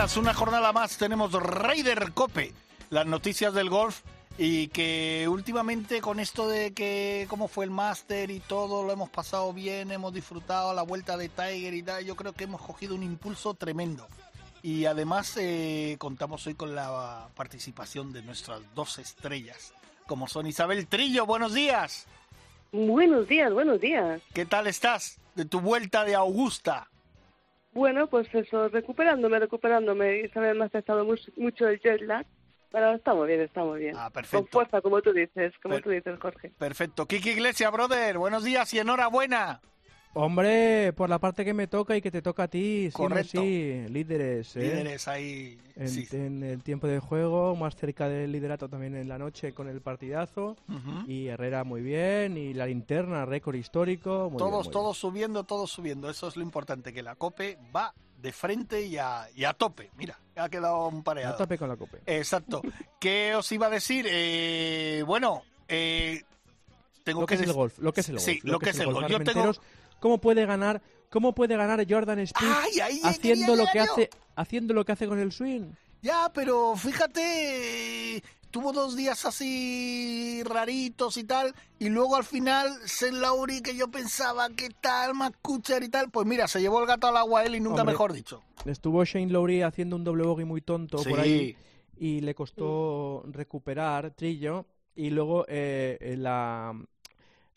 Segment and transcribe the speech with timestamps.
[0.00, 0.16] Días.
[0.16, 2.54] Una jornada más tenemos Raider Cope,
[2.88, 4.00] las noticias del golf
[4.38, 9.10] y que últimamente con esto de que cómo fue el máster y todo lo hemos
[9.10, 12.94] pasado bien, hemos disfrutado la vuelta de Tiger y tal, yo creo que hemos cogido
[12.94, 14.06] un impulso tremendo.
[14.62, 19.74] Y además eh, contamos hoy con la participación de nuestras dos estrellas,
[20.06, 21.26] como son Isabel Trillo.
[21.26, 22.06] Buenos días.
[22.72, 24.22] Buenos días, buenos días.
[24.32, 26.89] ¿Qué tal estás de tu vuelta de Augusta?
[27.72, 30.20] Bueno, pues eso, recuperándome, recuperándome.
[30.20, 32.26] Isabel me ha afectado mucho, mucho el jet lag,
[32.72, 33.94] pero estamos bien, estamos bien.
[33.96, 34.38] Ah, perfecto.
[34.38, 36.50] Con fuerza, como tú dices, como Per- tú dices, Jorge.
[36.58, 37.06] Perfecto.
[37.06, 39.60] Kiki Iglesia, brother, buenos días y enhorabuena.
[40.12, 43.40] Hombre, por la parte que me toca y que te toca a ti, sí, Correcto.
[43.42, 44.60] sí, líderes, ¿eh?
[44.60, 45.56] Líderes ahí.
[45.76, 46.08] En, sí.
[46.12, 49.80] en el tiempo de juego, más cerca del liderato también en la noche con el
[49.80, 50.56] partidazo.
[51.06, 54.28] Y Herrera muy bien, y la linterna, récord histórico.
[54.30, 54.72] muy bien, Todos, bien.
[54.72, 56.10] todos subiendo, todos subiendo.
[56.10, 59.90] Eso es lo importante, que la COPE va de frente y a, y a tope.
[59.96, 61.36] Mira, ha quedado un A pareado.
[61.36, 62.00] tope con la cope.
[62.06, 62.62] Exacto.
[62.98, 64.06] ¿Qué os iba a decir?
[64.10, 66.20] Eh, bueno, eh,
[67.04, 68.24] tengo Lo que es el golf, lo que es el golf.
[68.26, 69.08] Sí, lo que es el golf.
[69.08, 69.52] Yo tengo...
[70.00, 70.82] ¿Cómo puede ganar?
[71.10, 75.06] ¿Cómo puede ganar Jordan Speed ¡Ay, ahí haciendo lo que hace, haciendo lo que hace
[75.08, 75.72] con el swing?
[76.02, 83.20] Ya, pero fíjate, tuvo dos días así raritos y tal, y luego al final, Sen
[83.20, 87.08] Lauri, que yo pensaba que tal, Macucher y tal, pues mira, se llevó el gato
[87.08, 88.42] al agua él y nunca Hombre, mejor dicho.
[88.64, 91.10] Estuvo Shane Lowry haciendo un doble bogey muy tonto Sí.
[91.10, 91.56] por ahí
[91.98, 94.64] y le costó recuperar Trillo
[94.94, 96.72] y luego eh, la,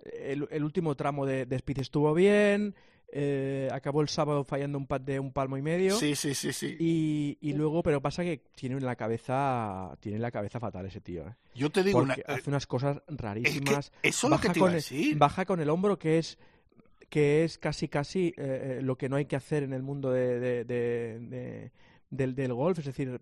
[0.04, 2.76] el, el último tramo de, de Speed estuvo bien,
[3.16, 6.52] eh, acabó el sábado fallando un pad de un palmo y medio Sí, sí, sí,
[6.52, 6.76] sí.
[6.80, 11.28] y, y luego, pero pasa que tiene la cabeza tiene la cabeza fatal ese tío,
[11.28, 11.36] ¿eh?
[11.54, 12.16] Yo te digo una...
[12.16, 13.92] porque hace unas cosas rarísimas.
[14.02, 15.18] eso es lo que te iba con a el- decir.
[15.18, 16.38] baja con el hombro que es
[17.10, 20.12] que es casi casi eh, eh, lo que no hay que hacer en el mundo
[20.12, 21.72] de, de- de- de-
[22.10, 23.20] del, del golf es decir eh,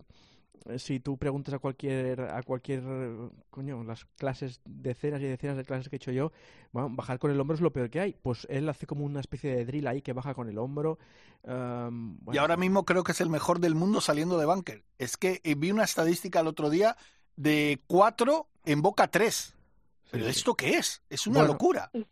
[0.77, 5.65] si tú preguntas a cualquier a cualquier eh, coño las clases decenas y decenas de
[5.65, 6.31] clases que he hecho yo
[6.71, 9.19] bueno, bajar con el hombro es lo peor que hay pues él hace como una
[9.21, 10.99] especie de drill ahí que baja con el hombro
[11.43, 14.83] em, Y ahora mismo creo que es el mejor del mundo saliendo de bunker.
[14.99, 16.95] Es que eh, vi una estadística el otro día
[17.35, 19.55] de cuatro en boca tres.
[20.11, 20.29] ¿Pero sí.
[20.31, 21.01] esto qué es?
[21.09, 21.89] Es una Bueno, locura.
[21.93, 22.05] Eh,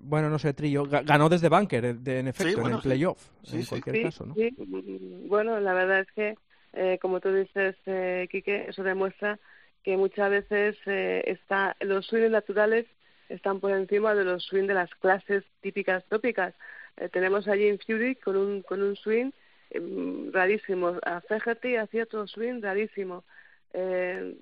[0.00, 2.82] bueno no sé Trillo ga- ganó desde bunker eh, de- en efecto bueno, en el
[2.82, 3.68] playoff Sí, en sí.
[3.68, 4.54] cualquier Sí, caso no sí.
[5.28, 6.34] Bueno, la verdad es que,
[6.72, 9.38] eh, como tú dices, eh, Quique, eso demuestra
[9.82, 12.86] que muchas veces eh, está, los swings naturales
[13.28, 16.54] están por encima de los swings de las clases típicas tópicas.
[16.96, 19.30] Eh, tenemos allí en Fury con un, con un swing
[19.70, 20.98] eh, rarísimo.
[21.02, 23.24] A Fegerty hacía otro swing rarísimo.
[23.72, 24.36] Eh,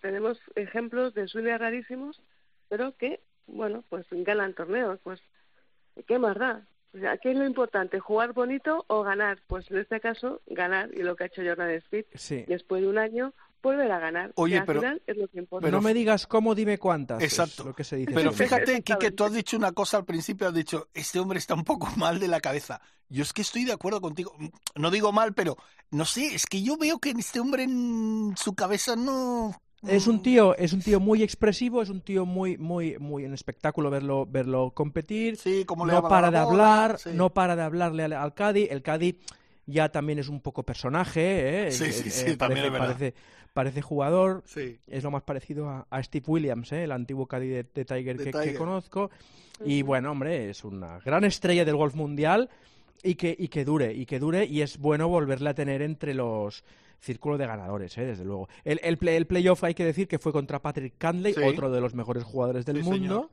[0.00, 2.20] tenemos ejemplos de swings rarísimos,
[2.68, 4.98] pero que, bueno, pues ganan torneos.
[5.02, 5.20] Pues,
[6.06, 6.66] ¿qué más da?
[6.94, 7.98] O sea, ¿qué es lo importante?
[7.98, 9.38] ¿Jugar bonito o ganar?
[9.48, 12.88] Pues en este caso, ganar, y lo que ha hecho Jordan Speed, sí después de
[12.88, 14.30] un año, volver a ganar.
[14.36, 15.64] Oye, pero- final es lo que importa.
[15.66, 17.20] pero- no me digas cómo, dime cuántas.
[17.22, 17.64] es Exacto.
[17.64, 18.46] lo que se dice Pero siempre.
[18.66, 18.82] fíjate.
[18.82, 21.86] Quique, tú has dicho una cosa al principio, has dicho, este hombre está un poco
[21.96, 22.80] mal de la cabeza.
[23.08, 24.34] Yo es que estoy de acuerdo contigo.
[24.76, 25.56] No digo mal, pero
[25.90, 29.52] no sé, es que yo veo que este hombre en su cabeza no...
[29.86, 33.34] Es un tío, es un tío muy expresivo, es un tío muy, muy, muy en
[33.34, 35.36] espectáculo verlo, verlo competir.
[35.36, 37.10] Sí, como no para de hablar, sí.
[37.14, 38.70] no para de hablarle al, al Cádiz.
[38.70, 39.16] El Cádiz
[39.66, 41.72] ya también es un poco personaje, ¿eh?
[41.72, 42.86] Sí, sí, eh, sí, también parece, es verdad.
[42.86, 43.14] parece,
[43.52, 44.42] parece jugador.
[44.46, 44.78] Sí.
[44.86, 46.84] Es lo más parecido a, a Steve Williams, ¿eh?
[46.84, 49.10] el antiguo Cádiz de, de Tiger, De que, conozco.
[49.64, 52.50] Y bueno, hombre, es una gran estrella del golf mundial
[53.02, 56.14] y que, y que dure, y que dure, y es bueno volverle a tener entre
[56.14, 56.64] los
[57.04, 58.04] círculos de ganadores, ¿eh?
[58.06, 58.48] desde luego.
[58.64, 61.40] El, el, play- el playoff hay que decir que fue contra Patrick Cantley, Sí.
[61.44, 63.30] otro de los mejores jugadores del Sí, mundo.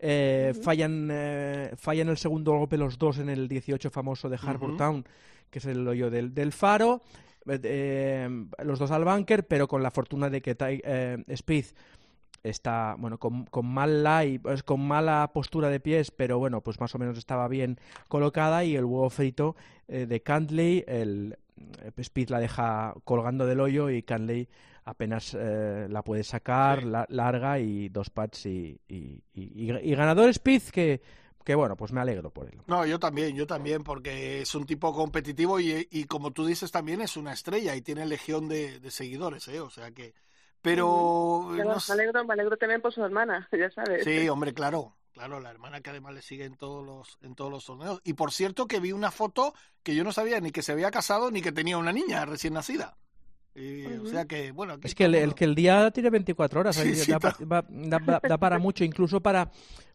[0.00, 4.76] Eh, fallan, eh, fallan el segundo golpe los dos en el 18 famoso de Harbour.
[4.76, 5.04] Town,
[5.50, 7.02] que es el hoyo del, del faro.
[7.48, 11.64] Eh, eh, los dos al bunker, pero con la fortuna de que Ty- eh, Speed
[12.44, 16.78] está bueno con, con mal lie, pues, con mala postura de pies, pero bueno, pues
[16.80, 19.56] más o menos estaba bien colocada y el huevo frito
[19.88, 21.36] eh, de Cantley, el
[21.96, 24.48] Speed la deja colgando del hoyo y Cantley
[24.84, 26.86] apenas eh, la puede sacar, Sí.
[26.86, 31.00] la- larga y dos pads y, y, y- y- y ganador Speed que
[31.44, 32.60] que bueno, pues me alegro por él.
[32.66, 36.70] No, yo también, yo también, porque es un tipo competitivo y, y como tú dices
[36.70, 39.58] también es una estrella y tiene legión de, de seguidores, ¿eh?
[39.60, 40.12] O sea que...
[40.60, 41.46] Pero...
[41.50, 44.04] me, alegro, me alegro también por su hermana, ya sabes.
[44.04, 47.50] Sí, hombre, claro, claro, la hermana que además le sigue en todos los en todos
[47.50, 48.00] los torneos.
[48.04, 50.90] Y por cierto que vi una foto que yo no sabía ni que se había
[50.90, 52.96] casado ni que tenía una niña recién nacida.
[54.00, 54.78] O sea que, bueno.
[54.84, 56.80] Es que el, que el día tiene 24 horas,
[57.48, 59.50] da, para mucho, incluso para,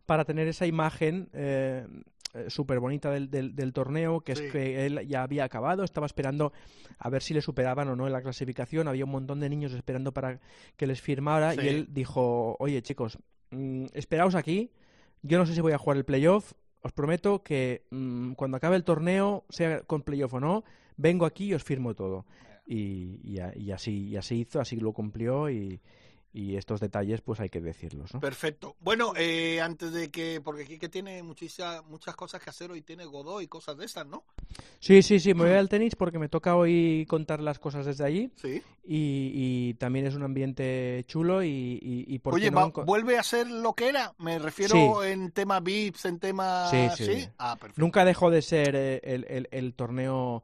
[0.06, 1.88] para tener esa imagen eh,
[2.34, 6.52] eh súper bonita del, del, torneo, que es que él ya había acabado, estaba esperando
[7.00, 9.72] a ver si le superaban o no en la clasificación, había un montón de niños
[9.72, 10.42] esperando para
[10.76, 13.18] que les firmara y él dijo, oye chicos,
[13.52, 14.72] mmm, esperaos aquí,
[15.24, 18.76] yo no sé si voy a jugar el playoff, os prometo que mmm, cuando acabe
[18.76, 20.64] el torneo, sea con playoff o no,
[20.98, 22.26] vengo aquí y os firmo todo.
[22.66, 25.82] Y, y, así, y así hizo, así lo cumplió y,
[26.34, 28.12] y estos detalles pues hay que decirlos.
[28.14, 28.20] ¿no?
[28.20, 28.76] Perfecto.
[28.80, 32.82] Bueno, eh, antes de que, porque aquí que tiene muchísimas, muchas cosas que hacer, hoy
[32.82, 34.24] tiene Godó y cosas de esas, ¿no?
[34.80, 38.04] Sí, sí, sí, me voy al tenis porque me toca hoy contar las cosas desde
[38.04, 38.32] allí.
[38.36, 38.64] Sí.
[38.84, 42.72] Y, y también es un ambiente chulo y, y, por Oye, no...
[42.72, 44.14] ¿vuelve a ser lo que era?
[44.18, 46.68] Me refiero en tema VIPs, en tema...
[46.70, 47.30] Sí, sí.
[47.38, 47.80] Ah, perfecto.
[47.80, 50.44] Nunca dejó de ser eh, el, el, el torneo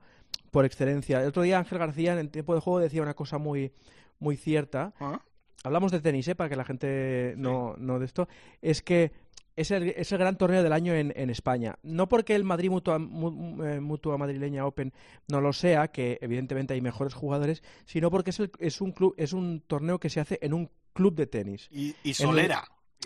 [0.52, 1.22] por excelencia.
[1.22, 3.74] El otro día Ángel García en tiempo de juego decía una cosa muy,
[4.20, 4.94] muy cierta.
[5.00, 5.22] ¿Ah?
[5.64, 6.36] Hablamos de tenis, ¿eh?
[6.36, 8.28] para que la gente no, no de esto.
[8.62, 9.12] Es que
[9.56, 11.78] es el, es el gran torneo del año en, en España.
[11.84, 14.94] No porque el Madrid Mutua, eh, Mutua Madrileña Open
[15.28, 19.14] no lo sea, que evidentemente hay mejores jugadores, sino porque es, el, es, un, club,
[19.18, 21.68] es un torneo que se hace en un club de tenis.
[21.72, 22.64] Y, y Solera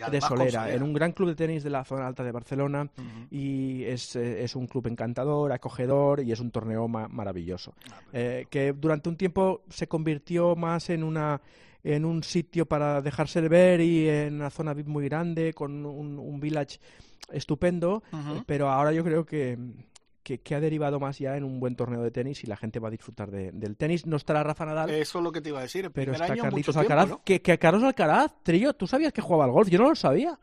[0.10, 3.02] de Solera, en un gran club de tenis de la zona alta de Barcelona uh
[3.02, 3.28] -huh.
[3.30, 7.76] y es, eh, es, un club encantador, acogedor y es un torneo ma maravilloso.
[7.92, 11.42] Ah, eh, que durante un tiempo se convirtió más en una
[11.84, 16.40] en un sitio para dejarse ver y en una zona muy grande con un, un
[16.40, 16.80] village
[17.32, 18.44] estupendo, uh -huh.
[18.46, 19.58] pero ahora yo creo que
[20.24, 22.80] que, que, ha derivado más ya en un buen torneo de tenis y la gente
[22.80, 24.06] va a disfrutar de, del tenis.
[24.06, 24.90] No estará Rafa Nadal.
[24.90, 25.92] Eso es lo que te iba a decir.
[25.92, 27.10] pero está año, Carlitos tiempo, Alcaraz.
[27.10, 27.22] ¿no?
[27.24, 29.70] que, que Carlos Alcaraz, Trillo, ¿tú sabías que jugaba al golf?
[29.70, 30.40] Yo no lo sabía.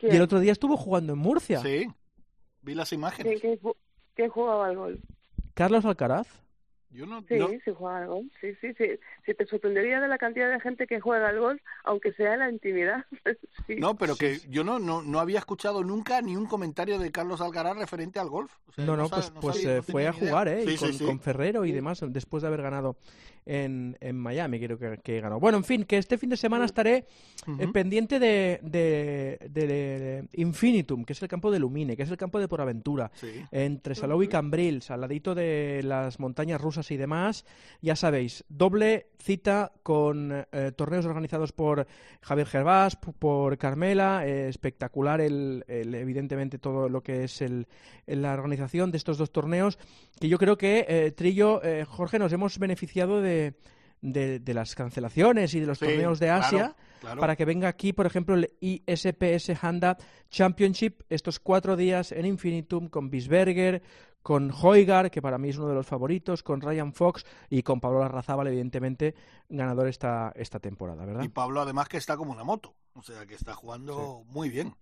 [0.00, 1.60] Y el otro día estuvo jugando en Murcia.
[1.60, 1.86] Sí,
[2.62, 3.40] vi las imágenes.
[3.40, 3.60] ¿Quién,
[4.14, 5.00] quién jugaba al golf?
[5.54, 6.26] Carlos Alcaraz.
[6.92, 7.48] Yo no, sí, no...
[7.48, 8.32] sí juega al golf.
[8.40, 8.84] Sí, sí, sí.
[9.24, 12.40] Si te sorprendería de la cantidad de gente que juega al golf, aunque sea en
[12.40, 13.04] la intimidad.
[13.66, 13.76] sí.
[13.76, 17.40] No, pero que yo no, no, no había escuchado nunca ni un comentario de Carlos
[17.40, 18.52] Alcaraz referente al golf.
[18.68, 20.64] O sea, no, no, no pues, sabe, pues sabía, eh, fue a jugar, ¿eh?
[20.64, 21.04] Sí, y con, sí, sí.
[21.04, 22.96] con, Ferrero y demás, después de haber ganado
[23.46, 25.40] en, en Miami, creo que, que, ganó.
[25.40, 27.06] Bueno, en fin, que este fin de semana estaré
[27.46, 27.62] uh -huh.
[27.62, 32.10] eh, pendiente de, de, de, de, Infinitum, que es el campo de Lumine, que es
[32.10, 33.44] el campo de Por Aventura, sí.
[33.50, 37.44] entre Salou y Cambrils, al ladito de las montañas rusas y demás.
[37.80, 41.86] Ya sabéis, doble cita con eh, torneos organizados por
[42.20, 47.66] Javier Gervás, por Carmela, eh, espectacular el, el, evidentemente todo lo que es el,
[48.06, 49.78] la organización de estos dos torneos,
[50.20, 53.54] que yo creo que eh, Trillo, Jorge, nos hemos beneficiado de,
[54.02, 57.20] de, de, las cancelaciones y de los sí, torneos de Asia claro, claro.
[57.20, 59.96] para que venga aquí, por ejemplo, el ISPS Handa
[60.28, 63.82] Championship estos cuatro días en Infinitum con Bisberger,
[64.22, 67.80] con Hoigar, que para mí es uno de los favoritos, con Ryan Fox y con
[67.80, 69.14] Pablo Larrazábal, evidentemente,
[69.48, 71.24] ganador esta, esta temporada, ¿verdad?
[71.24, 74.32] Y Pablo, además, que está como una moto, o sea, que está jugando sí.
[74.32, 74.74] muy bien.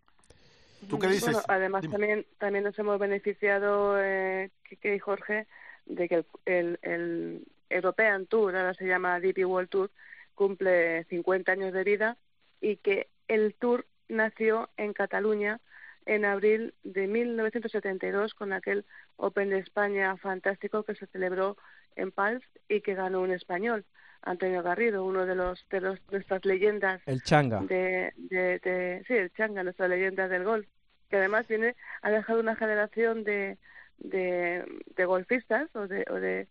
[0.88, 1.24] ¿Tú qué dices?
[1.24, 5.46] Bueno, además, también, también nos hemos beneficiado, eh, Kike y Jorge,
[5.86, 9.90] de que el, el, el European Tour, ahora se llama DP World Tour,
[10.34, 12.16] cumple 50 años de vida
[12.60, 15.60] y que el Tour nació en Cataluña
[16.06, 18.84] en abril de 1972 con aquel
[19.16, 21.56] Open de España fantástico que se celebró
[21.96, 23.84] en Pals y que ganó un español,
[24.22, 27.00] Antonio Garrido, uno de los de los nuestras leyendas.
[27.06, 27.60] El Changa.
[27.60, 30.66] De, de, de, sí, el Changa, nuestra leyenda del golf,
[31.08, 33.58] que además viene ha dejado una generación de
[34.00, 34.64] de,
[34.96, 36.48] de golfistas o de, o de,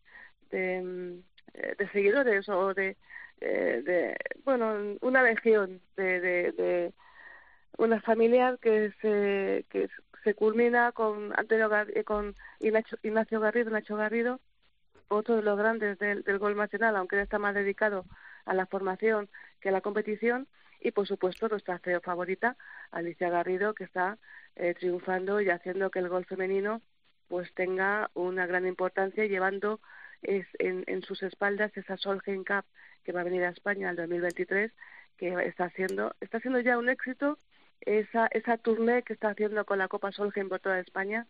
[0.51, 1.21] de,
[1.77, 2.95] de seguidores o de,
[3.39, 4.15] de,
[4.45, 6.93] bueno una legión de, de
[7.79, 9.89] una familiar que se que
[10.23, 14.41] se culmina con Antonio Gar con Ignacio, Garrido, Nacho Garrido,
[15.07, 18.05] otro de los grandes del, del gol nacional, aunque él está más dedicado
[18.45, 19.29] a la formación
[19.61, 20.47] que a la competición,
[20.81, 22.57] y por supuesto nuestra CEO favorita,
[22.91, 24.17] Alicia Garrido, que está
[24.57, 26.81] eh, triunfando y haciendo que el gol femenino
[27.29, 29.79] pues tenga una gran importancia llevando
[30.21, 32.65] es, en, en, sus espaldas esa Solheim Cup
[33.03, 34.71] que va a venir a España en 2023
[35.15, 37.37] que está haciendo está siendo ya un éxito
[37.81, 41.27] esa esa tournée que está haciendo con la Copa Solheim por toda España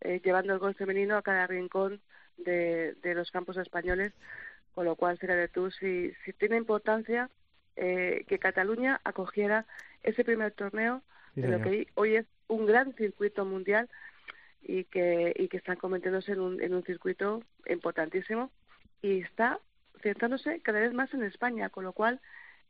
[0.00, 2.00] eh, llevando el gol femenino a cada rincón
[2.38, 4.12] de, de los campos españoles
[4.74, 7.28] con lo cual será de tú si, si tiene importancia
[7.76, 9.66] eh, que Cataluña acogiera
[10.02, 11.02] ese primer torneo
[11.34, 13.88] de lo que hoy es un gran circuito mundial
[14.62, 18.50] y que, y que están convirtiéndose en un, en un circuito importantísimo
[19.00, 19.58] y está
[20.02, 22.20] centrándose cada vez más en España, con lo cual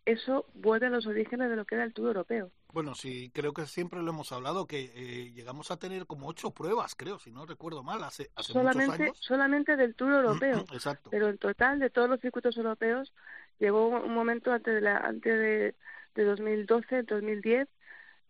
[0.04, 2.50] eso vuelve a los orígenes de lo que era el Tour europeo.
[2.72, 6.52] Bueno, sí, creo que siempre lo hemos hablado, que eh, llegamos a tener como ocho
[6.52, 9.18] pruebas, creo, si no recuerdo mal, hace, hace solamente, muchos años.
[9.20, 10.64] Solamente del Tour europeo.
[10.72, 11.10] Exacto.
[11.10, 13.12] Pero en total, de todos los circuitos europeos,
[13.58, 15.74] llegó un momento antes de, la, antes de,
[16.14, 17.68] de 2012, 2010,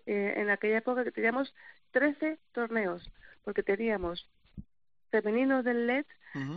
[0.07, 1.55] eh, en aquella época que teníamos
[1.93, 3.11] 13 torneos,
[3.45, 4.27] porque teníamos
[5.11, 6.07] femeninos del LED,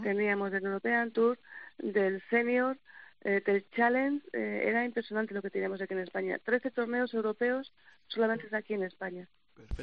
[0.04, 1.40] teníamos del European Tour,
[1.80, 2.78] del Senior,
[3.26, 6.40] eh, del Challenge, eh, era impresionante lo que teníamos aquí en España.
[6.44, 7.72] Trece torneos europeos
[8.08, 9.28] solamente aquí en España.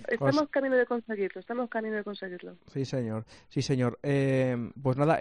[0.09, 2.57] Estamos pues camino de conseguirlo, estamos camino de conseguirlo.
[2.67, 3.25] Sí, señor.
[3.49, 3.99] Sí, señor.
[4.03, 5.19] Eh, pues nada,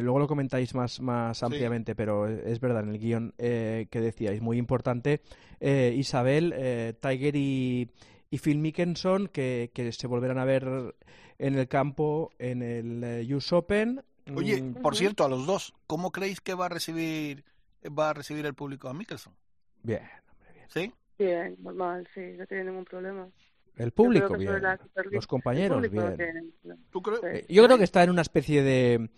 [0.00, 4.58] luego lo comentáis más, más ampliamente, pero es verdad, en el guion que decíais, muy
[4.58, 5.22] importante,
[5.60, 7.88] Isabel, Tiger y,
[8.30, 10.94] y Phil Mickelson, que, que se volverán a ver
[11.38, 14.02] en el campo en el US Open.
[14.34, 14.74] Oye, mm.
[14.74, 17.44] por cierto, a los dos, ¿cómo creéis que va a recibir
[17.88, 19.34] va a recibir el público a Mickelson.
[19.82, 20.66] Bien, hombre, bien.
[20.68, 20.94] ¿Sí?
[21.18, 23.28] Bien, normal, sí, no tiene ningún problema.
[23.76, 24.62] El público, bien.
[25.10, 26.54] Los compañeros, bien.
[26.90, 27.22] ¿Tú crees?
[27.24, 29.10] Eh, yo creo que está en una especie de,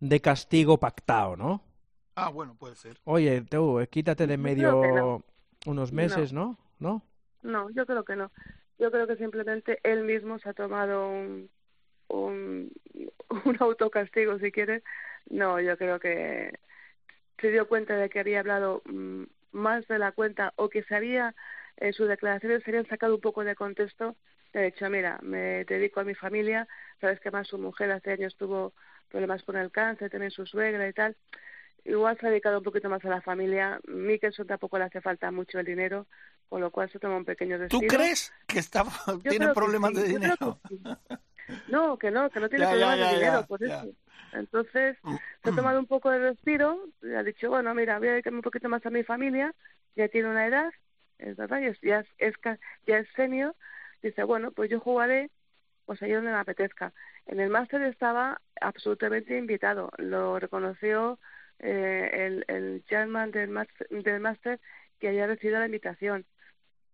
[0.00, 1.62] de castigo pactado, ¿no?
[2.14, 2.98] Ah, bueno, puede ser.
[3.04, 5.24] Oye, tú, eh, quítate de medio
[5.66, 6.58] unos meses, ¿no?
[6.78, 7.02] ¿no?
[7.42, 8.30] No, yo creo que no.
[8.78, 11.48] Yo creo que simplemente él mismo se ha tomado un,
[12.08, 12.72] un,
[13.44, 14.82] un autocastigo, si quieres.
[15.30, 16.58] No, yo creo que
[17.42, 20.94] se dio cuenta de que había hablado mm, más de la cuenta o que se
[20.94, 21.34] había,
[21.76, 24.16] eh, sus declaraciones se habían sacado un poco de contexto,
[24.52, 26.68] de hecho, mira, me dedico a mi familia,
[27.00, 28.72] sabes que más su mujer hace años tuvo
[29.08, 31.16] problemas con el cáncer, también su suegra y tal,
[31.84, 35.30] igual se ha dedicado un poquito más a la familia, Mikkelson tampoco le hace falta
[35.30, 36.06] mucho el dinero,
[36.48, 37.80] con lo cual se toma un pequeño respiro.
[37.80, 38.84] ¿Tú crees que está,
[39.28, 40.60] tiene problemas de dinero?
[41.68, 43.92] No, que no, que no tiene problemas de dinero, por eso.
[44.32, 45.56] Entonces, mm, se ha mm.
[45.56, 48.68] tomado un poco de respiro y ha dicho, bueno, mira, voy a dedicarme un poquito
[48.68, 49.54] más a mi familia,
[49.94, 50.72] ya tiene una edad,
[51.18, 52.34] es verdad, ya es, ya es,
[52.86, 53.54] ya es senior,
[54.02, 55.30] dice, bueno, pues yo jugaré
[55.84, 56.92] pues ahí donde me apetezca.
[57.26, 61.18] En el máster estaba absolutamente invitado, lo reconoció
[61.58, 64.60] eh, el, el chairman del máster, del máster
[64.98, 66.24] que haya recibido la invitación.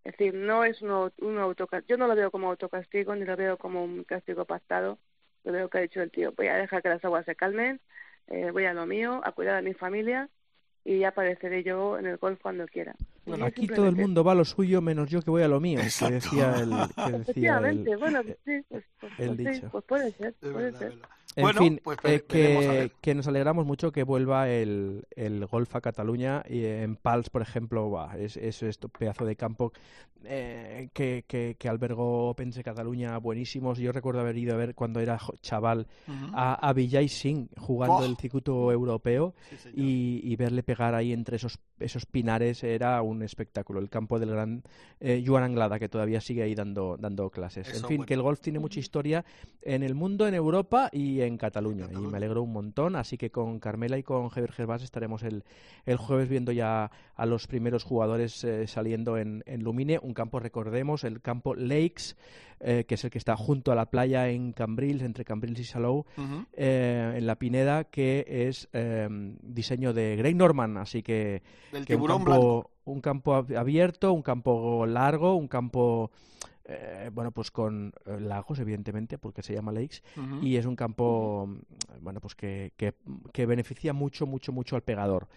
[0.09, 3.37] Es decir, no es un, un autocastigo, yo no lo veo como autocastigo ni lo
[3.37, 4.99] veo como un castigo pactado,
[5.45, 7.79] lo veo que ha dicho el tío, voy a dejar que las aguas se calmen,
[8.29, 10.31] eh, voy a lo mío, a cuidar a mi familia
[10.83, 12.95] y ya apareceré yo en el golf cuando quiera.
[13.27, 15.61] Bueno, aquí todo el mundo va a lo suyo menos yo que voy a lo
[15.61, 16.71] mío, que decía el,
[17.05, 19.69] que decía el, bueno, sí, pues, pues, pues, dicho.
[19.71, 20.95] pues puede ser, puede ser.
[21.37, 25.81] En fin, pues, eh, que, que, nos alegramos mucho que vuelva el, el golf a
[25.81, 29.73] Cataluña y en Pals, por ejemplo, es, es esto pedazo de campo
[30.25, 33.79] eh, que, que, que, albergó Pense Cataluña buenísimos.
[33.79, 35.87] Yo recuerdo haber ido a ver cuando era chaval
[36.33, 39.35] a, a Vijay Singh jugando el circuito europeo
[39.75, 43.79] y, y, verle pegar ahí entre esos, esos pinares era un espectáculo.
[43.79, 44.65] El campo del gran
[44.99, 47.73] eh, Joan Anglada, que todavía sigue ahí dando, dando clases.
[47.81, 49.25] en fin, que el golf tiene mucha historia
[49.63, 51.87] en el mundo, en Europa y en Cataluña.
[51.91, 52.97] Y me alegro un montón.
[52.97, 55.45] Así que con Carmela y con Javier Gervás estaremos el,
[55.87, 60.41] el jueves viendo ya a los primeros jugadores eh, saliendo en, en Lumine un campo,
[60.41, 62.15] recordemos, el campo Lakes,
[62.61, 65.65] eh, que es el que está junto a la playa en Cambrils, entre Cambrils y
[65.65, 66.07] Salou,
[66.53, 72.71] eh, en la Pineda, que es em, diseño de Grey Norman, así que, un, campo,
[72.85, 76.11] un campo abierto, un campo largo, un campo...
[76.69, 80.03] Eh, bueno, pues con lagos, evidentemente, porque se llama Lakes,
[80.43, 81.49] y es un campo,
[82.01, 82.95] bueno, pues que, que,
[83.33, 85.29] que, beneficia mucho, mucho, mucho al pegador.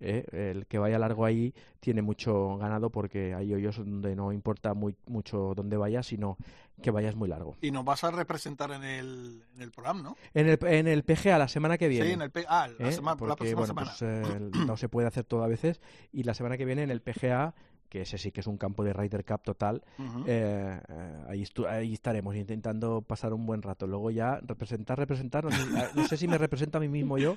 [0.00, 0.24] ¿eh?
[0.32, 4.96] el que vaya largo ahí tiene mucho ganado porque hay hoyos donde no importa muy,
[5.06, 6.36] mucho dónde vayas, sino
[6.82, 7.56] que vayas muy largo.
[7.60, 10.16] Y nos vas a representar en el, en el programa, ¿no?
[10.34, 12.06] En el, en el PGA la semana que viene.
[12.06, 12.92] Sí, en el ah, la, ¿Eh?
[12.92, 13.94] semana, la próxima semana.
[13.98, 15.80] Pues, eh, no se puede hacer todo a veces
[16.12, 17.54] y la semana que viene en el PGA
[17.88, 19.82] que ese sí que es un campo de Ryder Cup total,
[20.26, 23.86] eh, eh, ahí, ahí, estaremos intentando pasar un buen rato.
[23.86, 27.36] Luego ya representar, representar, no sé, si me represento a mí mismo yo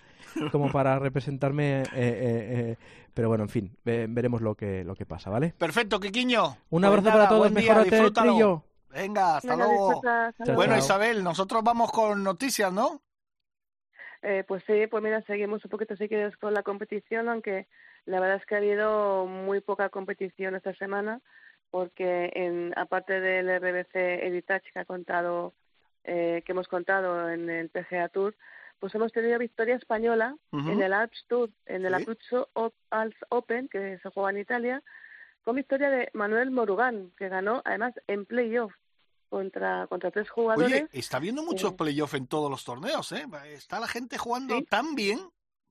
[0.52, 2.76] como para representarme, eh,
[3.14, 5.54] pero bueno, en fin, veremos lo que, lo que pasa, ¿vale?
[5.58, 6.58] Perfecto, Quiquiño.
[6.70, 8.64] Un abrazo pues para todos, mejor Trillo.
[8.90, 10.02] Venga, hasta luego.
[10.56, 13.02] bueno, Isabel, nosotros vamos con noticias, ¿no?
[14.48, 17.68] pues sí, pues mira, seguimos un poquito si quieres con la competición, aunque
[18.06, 21.22] la verdad es que ha habido muy poca competición esta semana
[21.72, 25.54] porque en, aparte del RBC Editach que ha contado
[26.04, 28.36] eh, que hemos contado en el PGA Tour,
[28.80, 32.50] pues hemos tenido victoria española en el Alps Tour, en el Abruzzo
[32.90, 34.82] Alps Open que se juega en Italia.
[35.44, 38.74] con victoria de Manuel Morugán, que ganó además en playoff
[39.30, 40.72] contra, contra tres jugadores.
[40.72, 43.26] Oye, está viendo muchos Eh, playoff en todos los torneos, ¿eh?
[43.54, 44.66] Está la gente jugando Sí.
[44.66, 45.20] tan bien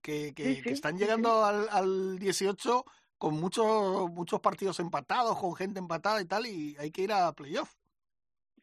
[0.02, 2.84] que, que, Sí, que sí, están sí, llegando al, al 18
[3.18, 7.32] con muchos muchos partidos empatados, con gente empatada y tal, y hay que ir a
[7.32, 7.74] playoff.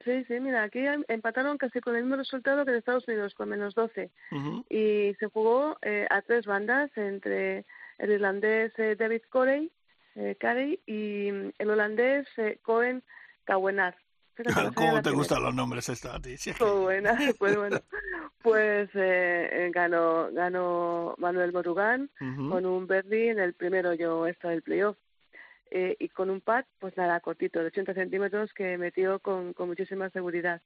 [0.04, 3.34] Sí, sí, mira, aquí em- empataron casi con el mismo resultado que en Estados Unidos,
[3.34, 4.12] con menos 12.
[4.32, 4.66] Ujú.
[4.70, 7.66] Y se jugó eh, a tres bandas entre
[7.98, 9.72] el irlandés eh, David Corey,
[10.16, 13.04] eh, Carey y mm, el holandés eh, Cohen
[13.46, 13.96] Kawenar.
[14.36, 16.38] Fíjate, sabía ¿Cómo te gustan los nombres estos a ti?
[16.38, 17.06] Si es que- Cohen,
[17.40, 17.80] pues bueno,
[18.42, 24.50] pues eh, eh, ganó, ganó Manuel Morugán con un birdie en el primero yo extra
[24.52, 24.98] del playoff.
[25.72, 29.68] Eh, y con un pad, pues nada, cortito, de 80 centímetros, que metió con, con
[29.68, 30.62] muchísima seguridad.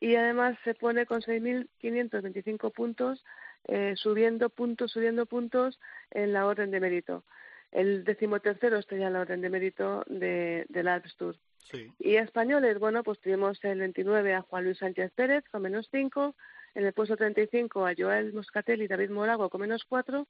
[0.00, 3.22] Y además se pone con 6.525 puntos,
[3.68, 5.78] eh, subiendo puntos, subiendo puntos
[6.10, 7.24] en la orden de mérito.
[7.70, 11.36] El decimotercero está ya en la orden de mérito de, del Alps Tour.
[11.70, 11.92] Sí.
[11.98, 16.34] Y españoles, bueno, pues tuvimos el 29 a Juan Luis Sánchez Pérez con menos 5,
[16.74, 20.26] en el puesto 35 a Joel Moscatel y David Morago con menos 4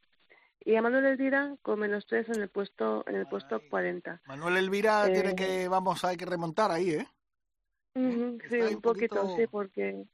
[0.65, 3.69] y a Manuel Elvira con menos 3 en el puesto en el puesto Ay.
[3.71, 4.21] 40.
[4.27, 7.07] Manuel Elvira tiene Eh, que, vamos, hay que remontar ahí, ¿eh?
[7.95, 10.05] Está sí, un un poquito, poquito- sí, porque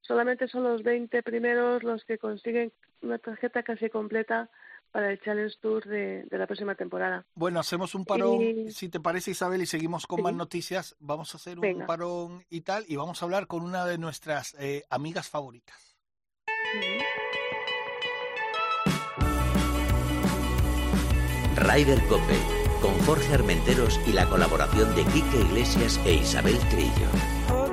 [0.00, 4.48] solamente son los 20 primeros los que consiguen una tarjeta casi completa
[4.96, 7.26] para el Challenge Tour de, de la próxima temporada.
[7.34, 10.22] Bueno, hacemos un parón, Y- si te parece Isabel, y seguimos con Sí.
[10.22, 10.96] más noticias.
[11.00, 14.56] Vamos a hacer un parón y tal, y vamos a hablar con una de nuestras
[14.58, 15.98] eh, amigas favoritas.
[16.78, 16.86] Ujú.
[21.56, 22.38] Ryder Cope,
[22.80, 27.65] con Jorge Armenteros y la colaboración de Quique Iglesias e Isabel Trillo.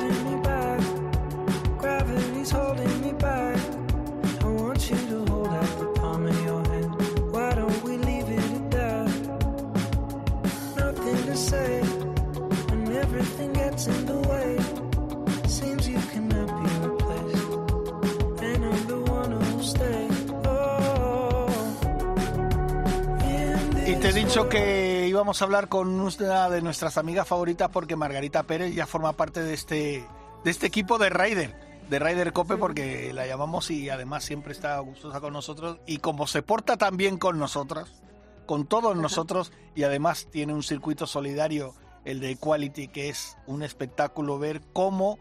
[24.34, 28.88] Dicho que íbamos a hablar con una de nuestras amigas favoritas porque Margarita Pérez ya
[28.88, 30.08] forma parte de este,
[30.44, 31.56] de este equipo de Ryder,
[31.88, 35.78] de Ryder Cope porque la llamamos y además siempre está gustosa con nosotros.
[35.86, 37.94] Y como se porta tan bien con nosotros,
[38.48, 43.62] con todos nosotros y además tiene un circuito solidario, el de Equality, que es un
[43.62, 45.20] espectáculo ver cómo,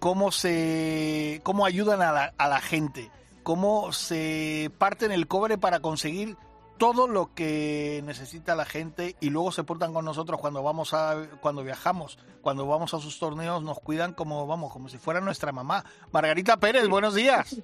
[0.00, 3.12] cómo, se, cómo ayudan a la, a la gente,
[3.44, 6.36] cómo se parten el cobre para conseguir
[6.78, 11.26] todo lo que necesita la gente y luego se portan con nosotros cuando vamos a
[11.40, 15.52] cuando viajamos, cuando vamos a sus torneos nos cuidan como vamos, como si fuera nuestra
[15.52, 15.84] mamá.
[16.12, 17.60] Margarita Pérez, buenos días.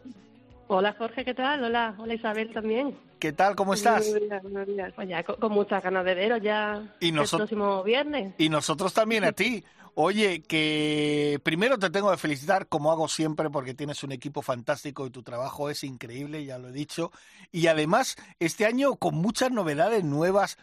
[0.67, 1.63] Hola Jorge, ¿qué tal?
[1.63, 2.97] Hola, hola Isabel también.
[3.25, 3.57] ¿Qué tal?
[3.57, 4.07] ¿Cómo estás?
[4.07, 4.93] Buenos días, buenos días.
[4.95, 8.35] Pues ya con, con muchas ganas de veros ya Y el próximo viernes.
[8.37, 9.65] Y nosotros también a ti.
[9.95, 15.07] Oye, que primero te tengo que felicitar, como hago siempre, porque tienes un equipo fantástico
[15.07, 17.13] y tu trabajo es increíble, ya lo he dicho.
[17.51, 20.59] Y además, este año con muchas novedades nuevas,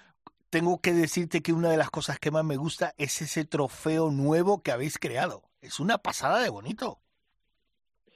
[0.51, 4.11] tengo que decirte que una de las cosas que más me gusta es ese trofeo
[4.11, 5.49] nuevo que habéis creado.
[5.61, 6.99] Es una pasada de bonito.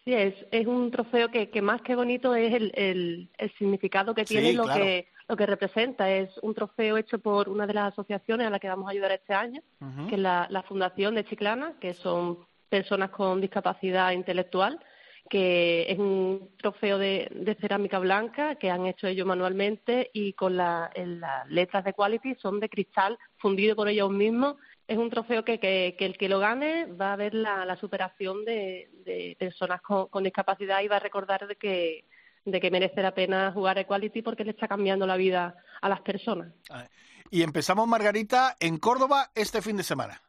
[0.05, 4.13] Sí, es, es un trofeo que, que más que bonito es el, el, el significado
[4.13, 4.83] que Sí, tiene y lo claro.
[4.83, 6.11] que lo que representa.
[6.11, 9.11] Es un trofeo hecho por una de las asociaciones a las que vamos a ayudar
[9.11, 9.61] este año,
[10.07, 14.79] que es la, la Fundación de Chiclana, que son personas con discapacidad intelectual,
[15.27, 20.55] que es un trofeo de, de cerámica blanca que han hecho ellos manualmente y con
[20.55, 24.57] la, en las letras de quality son de cristal fundido por ellos mismos.
[24.87, 27.75] Es un trofeo que, que, que el que lo gane va a ver la, la
[27.77, 32.05] superación de, de personas con, con discapacidad y va a recordar de que,
[32.45, 36.01] de que merece la pena jugar Equality porque le está cambiando la vida a las
[36.01, 36.53] personas.
[37.31, 40.21] Y empezamos, Margarita, en Córdoba este fin de semana.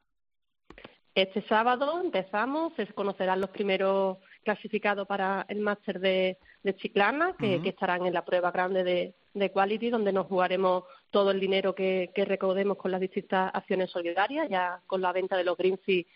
[1.14, 7.61] Este sábado empezamos, se conocerán los primeros clasificados para el máster de, de Chiclana, que,
[7.64, 12.12] estarán en la prueba grande de, de Quality, donde nos jugaremos todo el dinero que,
[12.14, 14.48] que recaudemos con las distintas acciones solidarias.
[14.48, 16.06] Ya con la venta de los Green Fee,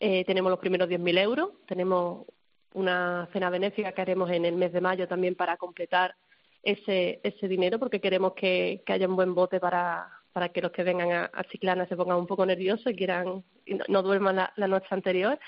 [0.00, 1.50] eh, tenemos los primeros 10.000 euros.
[1.64, 2.26] Tenemos
[2.74, 6.16] una cena benéfica que haremos en el mes de mayo también para completar
[6.64, 10.72] ese, ese dinero, porque queremos que, que haya un buen bote para, para que los
[10.72, 14.02] que vengan a, a Chiclana se pongan un poco nerviosos y quieran y no, no
[14.02, 15.38] duerman la, la noche anterior.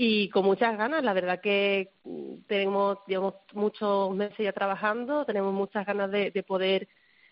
[0.00, 5.52] Y con muchas ganas, la verdad que mm, tenemos, llevamos muchos meses ya trabajando, tenemos
[5.52, 6.88] muchas ganas de, de poder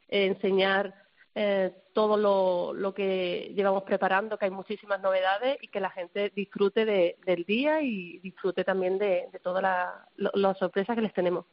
[0.09, 0.93] eh, enseñar
[1.37, 6.33] eh, todo lo, lo que llevamos preparando, que hay muchísimas novedades y que la gente
[6.35, 11.15] disfrute de, del día y disfrute también de, de todas la- las sorpresas que les
[11.15, 11.47] tenemos.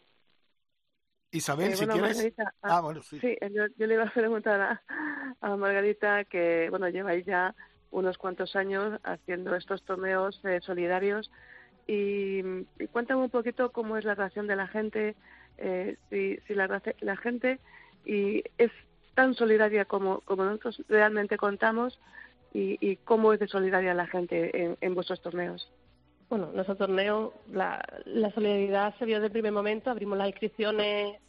[1.29, 2.01] Isabel, Eh, si quieres.
[2.17, 3.19] Margarita, Ah, bueno, sí.
[3.19, 4.81] Sí, eh, yo, yo le iba a preguntar a,
[5.41, 7.53] a Margarita que, bueno, lleváis ya
[7.93, 11.31] unos cuantos años haciendo estos torneos eh, solidarios
[11.87, 12.41] y,
[12.91, 15.15] cuéntame un poquito cómo es la reacción de la gente,
[15.57, 16.81] eh, si, si la,
[17.17, 17.59] gente
[18.05, 18.71] y es
[19.15, 21.99] tan solidaria como, como nosotros realmente contamos
[22.53, 25.71] y, y cómo es de solidaria la gente en, en vuestros torneos.
[26.29, 29.91] Bueno, nuestro torneo, la, la solidaridad se vio desde el primer momento.
[29.91, 31.19] Abrimos las inscripciones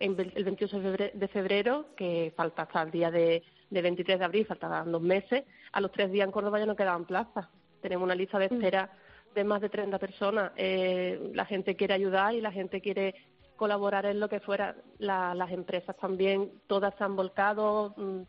[0.00, 4.18] en el 28 de febre- de febrero, que falta hasta el día de, de 23
[4.18, 5.44] de abril, faltaban dos meses.
[5.72, 7.46] A los tres días en Córdoba ya no quedaban plazas.
[7.80, 8.90] Tenemos una lista de espera
[9.34, 10.52] de más de 30 personas.
[10.56, 13.14] Eh, la gente quiere ayudar y la gente quiere
[13.56, 14.76] colaborar en lo que fuera.
[14.98, 18.20] La- las empresas también, todas se han volcado mm,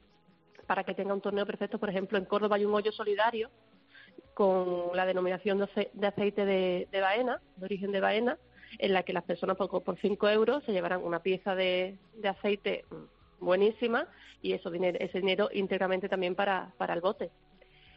[0.65, 1.77] para que tenga un torneo perfecto.
[1.79, 3.49] Por ejemplo, en Córdoba hay un hoyo solidario
[4.33, 8.37] con la denominación de ace- de aceite de, de baena, de origen de baena,
[8.79, 12.27] en la que las personas por, por 5 euros se llevarán una pieza de, de
[12.27, 12.95] aceite mm,
[13.39, 14.07] buenísima
[14.41, 17.29] y eso dinero, ese dinero íntegramente también para, para el bote.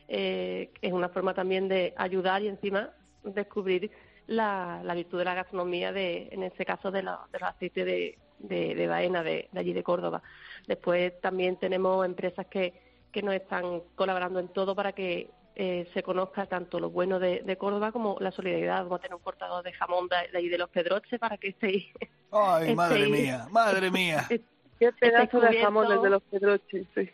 [0.09, 2.91] Eh, es una forma también de ayudar y encima
[3.23, 3.91] descubrir
[4.27, 7.85] la, la virtud de la gastronomía, de, en este caso de, la- de los aceites
[7.85, 10.23] de, de, de baena de, de allí de Córdoba.
[10.67, 12.75] Después también tenemos empresas que,
[13.13, 17.41] que nos están colaborando en todo para que eh, se conozca tanto lo bueno de,
[17.41, 18.79] de Córdoba como la solidaridad.
[18.85, 21.87] Vamos a tener un portador de jamón de, allí de los Pedroches para que estéis.
[22.33, 24.27] Ay, madre Este- mía, madre mía.
[24.81, 26.87] Qué pedazo de jamones de los pedroches.
[26.95, 27.09] Sí.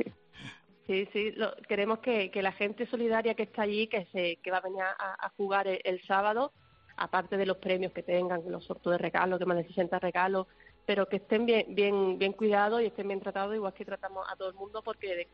[0.86, 4.50] Sí, sí, lo- queremos que, que la gente solidaria que está allí, que se que
[4.52, 4.94] va a venir a,
[5.26, 6.52] a jugar el, el sábado,
[6.96, 10.46] aparte de los premios que tengan, los sorteos de regalos, que más de 60 regalos,
[10.86, 14.36] pero que estén bien bien bien cuidados y estén bien tratados, igual que tratamos a
[14.36, 15.28] todo el mundo, porque de-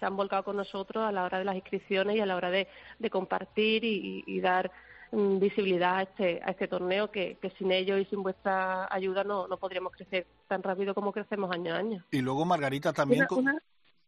[0.00, 2.50] se han volcado con nosotros a la hora de las inscripciones y a la hora
[2.50, 2.66] de,
[2.98, 4.72] de compartir y, y- y dar
[5.12, 9.46] visibilidad a este, a este torneo, que, que sin ellos y sin vuestra ayuda no,
[9.46, 12.04] no podríamos crecer tan rápido como crecemos año a año.
[12.10, 13.20] Y luego Margarita también.
[13.20, 13.62] Una- con- una-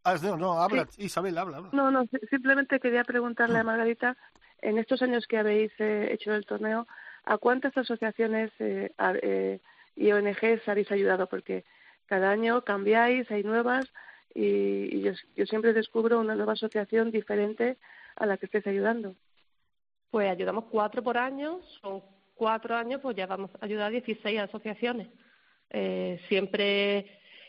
[0.07, 1.71] Ah, no, no, habla, Isabel, habla, habla.
[1.73, 3.61] No, no, si- simplemente quería preguntarle Mm.
[3.61, 4.17] a Margarita,
[4.61, 6.87] en estos años que habéis eh, hecho el torneo,
[7.25, 9.61] ¿a cuántas asociaciones eh, a- eh,
[9.97, 11.27] y ONGs habéis ayudado?
[11.27, 11.65] Porque
[12.07, 13.91] cada año cambiáis, hay nuevas,
[14.35, 17.79] y, y yo, yo siempre descubro una nueva asociación diferente
[18.17, 19.15] a la que estés ayudando.
[20.15, 22.01] Pues ayudamos cuatro por año, son
[22.37, 25.09] cuatro años, pues ya vamos a ayudar a 16 asociaciones.
[25.71, 26.99] Eh, siempre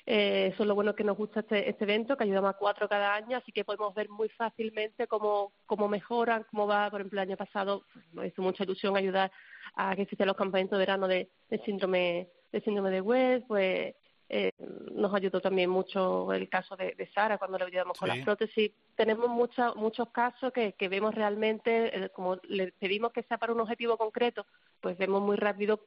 [0.07, 2.89] eh, eso es lo bueno que nos gusta este, este evento, que ayudamos a cuatro
[2.89, 7.21] cada año, así que podemos ver muy fácilmente cómo, cómo mejoran, cómo va, por ejemplo,
[7.21, 9.31] el año pasado pues, nos hizo mucha ilusión ayudar
[9.75, 13.93] a que existan los campamentos de verano de, de síndrome de síndrome de West, pues
[14.29, 14.51] eh,
[14.91, 18.71] nos ayudó también mucho el caso de, de Sara cuando le ayudamos con las prótesis.
[18.95, 23.53] Tenemos mucha- muchos casos que, que vemos realmente, eh, como le pedimos que sea para
[23.53, 24.45] un objetivo concreto,
[24.81, 25.79] pues vemos muy rápido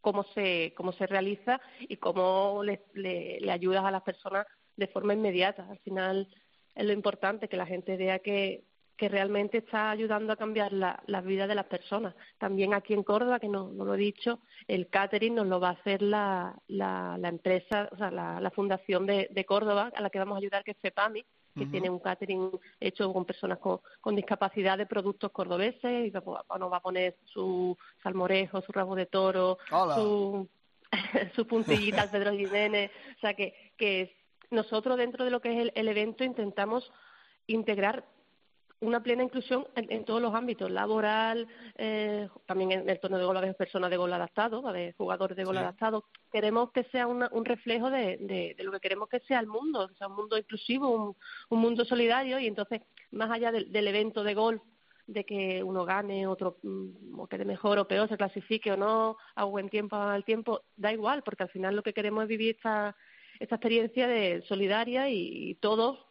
[0.00, 4.46] cómo se, cómo se realiza y cómo le, le, le ayudas a las personas
[4.76, 5.66] de forma inmediata.
[5.70, 6.28] Al final
[6.74, 8.64] es lo importante que la gente vea que,
[8.96, 12.14] que realmente está ayudando a cambiar la, la vida de las personas.
[12.38, 15.68] También aquí en Córdoba, que no, no lo he dicho, el catering nos lo va
[15.68, 20.00] a hacer la, la, la empresa, o sea, la, la fundación de, de Córdoba, a
[20.00, 21.24] la que vamos a ayudar, que es FEPAMI,
[21.58, 26.44] que tiene un catering hecho con personas con, con discapacidad de productos cordobeses, y va-
[26.58, 29.94] nos va a poner su salmorejo, su rabo de toro, Hola.
[29.94, 30.48] su,
[31.34, 32.90] su puntillita al Pedro Jiménez.
[33.16, 34.14] O sea, que, que
[34.50, 36.92] nosotros dentro de lo que es el, el evento intentamos
[37.46, 38.04] integrar
[38.80, 43.24] una plena inclusión en, en todos los ámbitos, laboral, eh, también en el torneo de
[43.24, 45.60] gol a haber personas de gol adaptado, a haber jugadores de gol Sí.
[45.60, 46.04] adaptado.
[46.30, 49.46] Queremos que sea una- un reflejo de, de- de lo que queremos que sea el
[49.46, 51.16] mundo, que sea un mundo inclusivo, un,
[51.48, 54.62] un mundo solidario y entonces, más allá del, del evento de golf,
[55.06, 59.16] de que uno gane, otro mm, o quede mejor o peor, se clasifique o no,
[59.36, 62.28] a buen tiempo, a mal tiempo, da igual, porque al final lo que queremos es
[62.28, 62.94] vivir esta,
[63.38, 66.04] esta experiencia de solidaria y, todos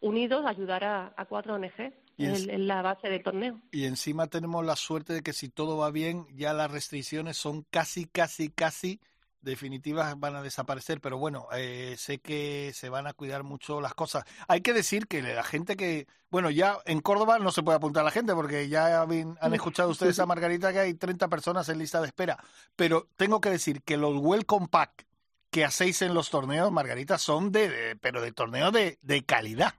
[0.00, 1.92] unidos ayudar a, a cuatro ONG.
[2.26, 3.60] Es- la base del torneo.
[3.70, 7.62] Y encima tenemos la suerte de que si todo va bien, ya las restricciones son
[7.70, 9.00] casi, casi, casi
[9.40, 11.00] definitivas, van a desaparecer.
[11.00, 14.24] Pero bueno, eh, sé que se van a cuidar mucho las cosas.
[14.48, 18.00] Hay que decir que la gente que, bueno, ya en Córdoba no se puede apuntar
[18.02, 21.78] a la gente porque ya han escuchado ustedes a Margarita que hay 30 personas en
[21.78, 22.36] lista de espera.
[22.76, 25.06] Pero tengo que decir que los Welcome Pack
[25.50, 29.74] que hacéis en los torneos, Margarita, son de, de- pero de torneos de, de calidad.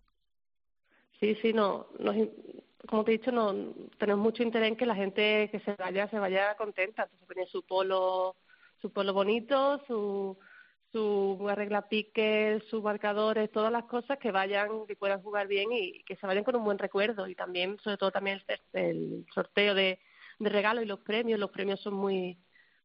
[1.19, 2.15] Sí, sí, no, nos,
[2.87, 3.53] como te he dicho, no,
[3.97, 7.03] tenemos mucho interés en que la gente que se vaya, se vaya contenta.
[7.03, 8.37] Entonces poner su polo,
[8.81, 10.37] su polo bonito, su,
[10.93, 16.03] su arregla piques, sus marcadores, todas las cosas que vayan, que puedan jugar bien y
[16.05, 17.27] que se vayan con un buen recuerdo.
[17.27, 19.99] Y también, sobre todo también el, el sorteo de,
[20.39, 21.37] de regalos y los premios.
[21.39, 22.39] Los premios son muy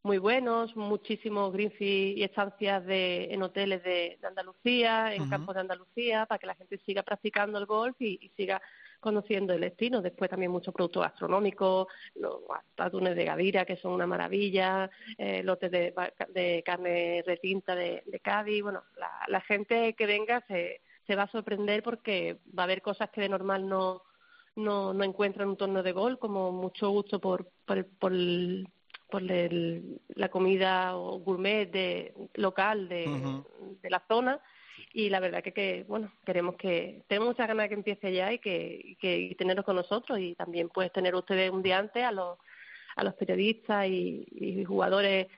[0.04, 5.62] muy buenos, muchísimos greenfield y estancias de, en hoteles de, de Andalucía, en campos de
[5.62, 8.60] Andalucía, para que la gente siga practicando el golf y, y siga
[9.00, 10.02] conociendo el destino.
[10.02, 11.86] Después también muchos productos gastronómicos,
[12.16, 12.36] los
[12.76, 15.94] atunes de Gadira, que son una maravilla, eh, lotes de,
[16.34, 18.62] de carne retinta de, de Cádiz.
[18.62, 22.82] Bueno, la, la gente que venga se, se va a sorprender porque va a haber
[22.82, 24.02] cosas que de normal no,
[24.56, 28.68] no, no encuentra en un torneo de gol, como mucho gusto por, por, por, el-
[29.14, 33.04] por el- la comida o gourmet de, local de,
[33.82, 34.40] de la zona.
[34.92, 38.32] Y la verdad que, que, bueno, queremos que, tenemos muchas ganas de que empiece ya
[38.32, 42.02] y que, que y tenerlos con nosotros y también pues tener ustedes un día antes
[42.04, 42.38] a los,
[42.96, 45.28] a los periodistas y, y jugadores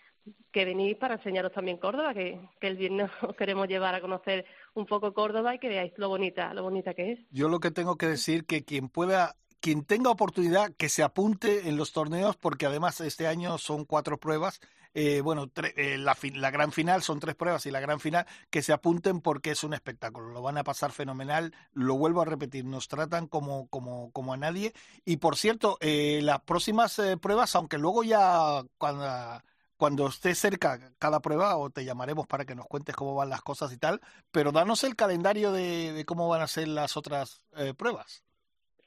[0.51, 4.45] que venís para enseñaros también Córdoba, que, que el viernes os queremos llevar a conocer
[4.75, 7.19] un poco Córdoba y que veáis lo bonita, lo bonita que es.
[7.31, 9.37] Yo lo que tengo que decir que quien pueda,
[9.67, 14.17] quien tenga oportunidad, que se apunte en los torneos, porque además este año son cuatro
[14.17, 14.61] pruebas.
[14.95, 18.63] eh, bueno, eh, la, la gran final son tres pruebas y la gran final, que
[18.63, 20.29] se apunten porque es un espectáculo.
[20.31, 21.53] Lo van a pasar fenomenal.
[21.73, 24.73] Lo vuelvo a repetir, nos tratan como, como, como a nadie.
[25.05, 29.43] Y por cierto, eh, las próximas eh, pruebas, aunque luego ya cuando,
[29.77, 33.43] cuando esté cerca cada prueba, o te llamaremos para que nos cuentes cómo van las
[33.43, 34.01] cosas y tal,
[34.31, 37.43] pero danos el calendario de, cómo van a ser las otras
[37.77, 38.23] pruebas.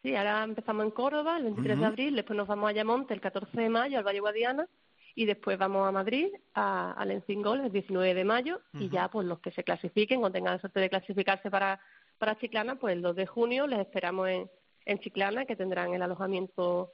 [0.02, 3.20] Sí, ahora empezamos en Córdoba el 23 de abril, después nos vamos a Ayamonte el
[3.20, 4.68] 14 de mayo al Valle Guadiana
[5.14, 9.28] y después vamos a Madrid, a, al Encingol el 19 de mayo y ya pues
[9.28, 11.82] los que se clasifiquen o tengan la suerte de clasificarse para,
[12.18, 14.50] para Chiclana, pues el 2 de junio les esperamos en,
[14.86, 16.94] en Chiclana que tendrán el alojamiento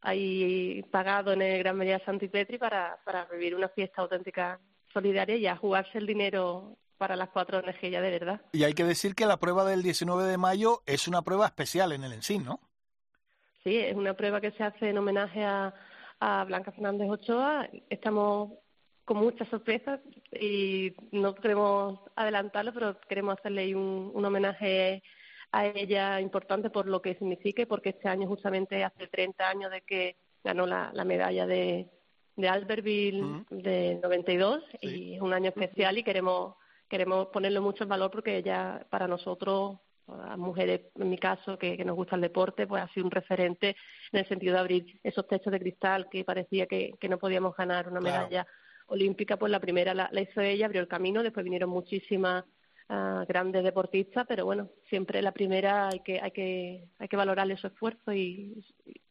[0.00, 4.60] ahí pagado en el Gran María Santi Petri para, para vivir una fiesta auténtica
[4.92, 8.40] solidaria y a jugarse el dinero para las cuatro ONG ya de verdad.
[8.52, 11.92] Y hay que decir que la prueba del 19 de mayo es una prueba especial
[11.92, 12.60] en el Ensin, ¿no?
[13.62, 15.74] Sí, es una prueba que se hace en homenaje a,
[16.20, 17.68] a Blanca Fernández Ochoa.
[17.88, 18.52] Estamos
[19.04, 20.00] con muchas sorpresas
[20.32, 25.02] y no queremos adelantarlo, pero queremos hacerle un, un homenaje
[25.52, 29.70] a ella importante por lo que significa y porque este año justamente hace 30 años
[29.70, 31.88] de que ganó la, la medalla de,
[32.36, 33.44] de Albertville Ujú.
[33.50, 34.86] de 92 Sí.
[34.88, 36.56] y es un año especial y queremos
[36.88, 41.76] queremos ponerle mucho en valor porque ella para nosotros a mujeres en mi caso que,
[41.78, 43.74] que nos gusta el deporte pues ha sido un referente
[44.12, 47.56] en el sentido de abrir esos techos de cristal que parecía que, que no podíamos
[47.56, 48.16] ganar una Claro.
[48.26, 48.46] medalla
[48.88, 52.44] olímpica pues la primera la, la hizo ella abrió el camino después vinieron muchísimas
[52.90, 57.56] ah, grandes deportistas pero bueno siempre la primera hay que hay que hay que valorarle
[57.56, 58.62] su esfuerzo y,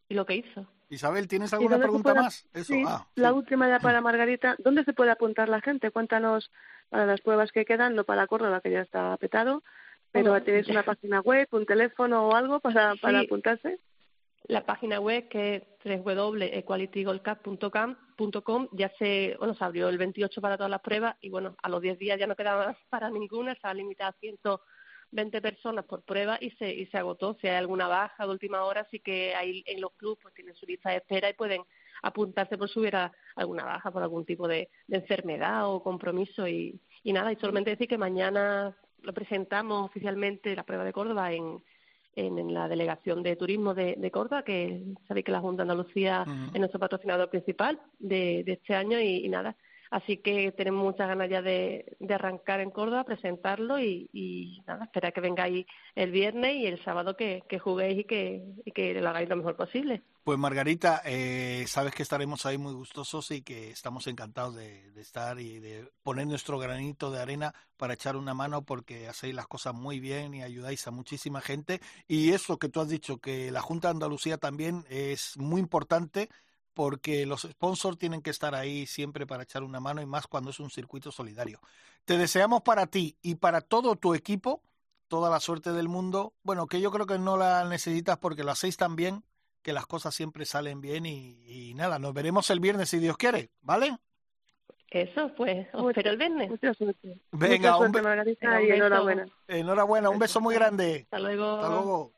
[0.08, 2.48] y lo que hizo Isabel, ¿tienes ¿Y alguna pregunta puede- más?
[2.54, 4.56] Eso, sí, ah, la última ya para Margarita.
[4.60, 5.90] ¿Dónde se puede apuntar la gente?
[5.90, 6.52] Cuéntanos
[6.94, 9.64] para las pruebas que quedan, no para Córdoba, que ya está petado,
[10.12, 13.26] pero Bueno, ¿tienes una página web, un teléfono o algo para, para Sí.
[13.26, 13.80] apuntarse?
[14.48, 15.64] la página web que es
[16.04, 21.70] www.equalitygoldcup.com ya se, bueno, se abrió el 28 para todas las pruebas y bueno, a
[21.70, 26.04] los 10 días ya no quedaba más para ninguna, estaba limitada a 120 personas por
[26.04, 27.36] prueba y se, y se agotó.
[27.42, 30.54] Si hay alguna baja de última hora, sí que hay en los clubes pues tienen
[30.56, 31.64] su lista de espera y pueden
[32.04, 36.80] apuntarse por si hubiera alguna baja por algún tipo de, de enfermedad o compromiso y,
[37.04, 41.64] y nada, y solamente decir que mañana lo presentamos oficialmente la prueba de Córdoba en,
[42.16, 45.72] en, en la delegación de turismo de, de Córdoba, que sabéis que la Junta de
[45.72, 49.56] Andalucía es nuestro patrocinador principal de, de este año y, y nada.
[49.94, 55.22] Así que tenemos muchas ganas ya de, arrancar en Córdoba, presentarlo y, nada, esperar que
[55.22, 59.30] vengáis el viernes y el sábado que, que juguéis y que, y que lo hagáis
[59.30, 60.02] lo mejor posible.
[60.24, 65.02] Pues Margarita, eh, sabes que estaremos ahí muy gustosos y que estamos encantados de, de
[65.02, 69.46] estar y de poner nuestro granito de arena para echar una mano porque hacéis las
[69.46, 71.82] cosas muy bien y ayudáis a muchísima gente.
[72.08, 76.30] Y eso que tú has dicho, que la Junta de Andalucía también es muy importante
[76.74, 80.50] porque los sponsors tienen que estar ahí siempre para echar una mano y más cuando
[80.50, 81.60] es un circuito solidario.
[82.06, 84.62] Te deseamos para ti y para todo tu equipo
[85.08, 86.34] toda la suerte del mundo.
[86.44, 89.24] Bueno, que yo creo que no la necesitas porque lo hacéis tan bien
[89.62, 91.38] que las cosas siempre salen bien y,
[91.70, 93.98] y nada, nos veremos el viernes si Dios quiere, ¿vale?
[94.90, 96.50] Eso, pues, os espero el viernes.
[96.50, 97.20] Mucha suerte.
[97.32, 98.76] Venga, Mucha un suerte, be- Margarita, Venga, un beso.
[98.76, 99.26] enhorabuena.
[99.48, 101.02] enhorabuena, un beso muy grande.
[101.06, 101.56] Hasta luego.
[101.56, 102.13] Hasta luego.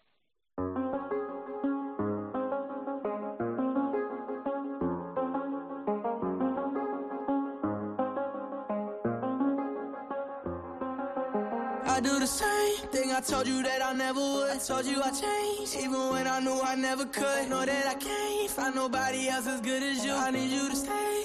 [13.28, 14.50] Told you that I never would.
[14.52, 17.50] I told you I changed, even when I knew I never could.
[17.50, 20.14] Know that I can't find nobody else as good as you.
[20.14, 21.16] I need you to stay.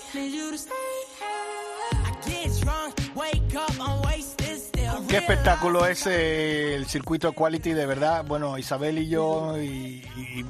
[5.09, 8.25] Qué espectáculo es eh, el circuito Quality, de verdad.
[8.27, 10.03] Bueno, Isabel y yo y,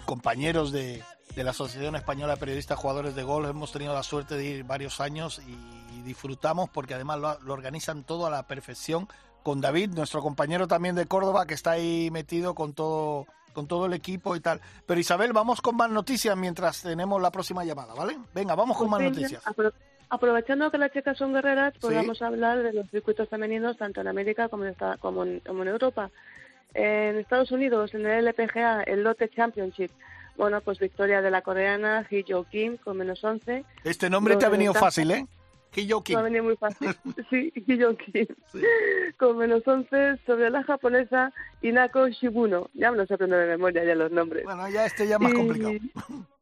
[0.06, 1.02] compañeros de,
[1.34, 3.50] de la Asociación Española de Periodistas Jugadores de Golf.
[3.50, 8.26] Hemos tenido la suerte de ir varios años y disfrutamos porque además lo organizan todo
[8.26, 9.08] a la perfección
[9.42, 13.86] con David, nuestro compañero también de Córdoba, que está ahí metido con todo con todo
[13.86, 14.60] el equipo y tal.
[14.86, 18.16] Pero Isabel, vamos con más noticias mientras tenemos la próxima llamada, ¿vale?
[18.32, 19.44] Venga, vamos con más Pues sí, noticias.
[19.44, 19.72] apro-
[20.08, 21.88] aprovechando que las chicas son guerreras, Sí.
[22.22, 25.62] a hablar de los circuitos femeninos tanto en América como en, esta- como en, como
[25.62, 26.10] en Europa.
[26.74, 29.90] En Estados Unidos, en el LPGA, el Lotte Championship,
[30.36, 33.64] bueno, pues victoria de la coreana Hee Jo Kim con menos 11.
[33.82, 35.26] Este nombre te ha venido fácil, ¿eh?
[35.74, 36.16] Hiyo Kim.
[36.16, 36.88] Va a venir muy fácil.
[37.30, 38.26] Sí, Kim.
[38.52, 38.60] Sí.
[39.18, 42.70] Con menos 11 sobre la japonesa Inako Shibuno.
[42.74, 44.44] Ya me los aprendo de memoria ya los nombres.
[44.44, 45.72] Bueno, ya este ya más Y- complicado.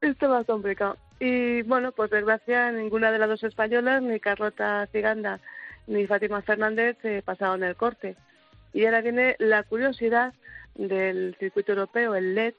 [0.01, 0.97] Esto más complicado.
[1.21, 5.41] Y bueno, pues desgracia, ninguna de las dos españolas, ni Carlota Ciganda
[5.87, 8.15] ni Fátima Fernández, eh, pasaron el corte.
[8.75, 10.35] Y ahora viene la curiosidad
[10.75, 12.55] del circuito europeo, el LED,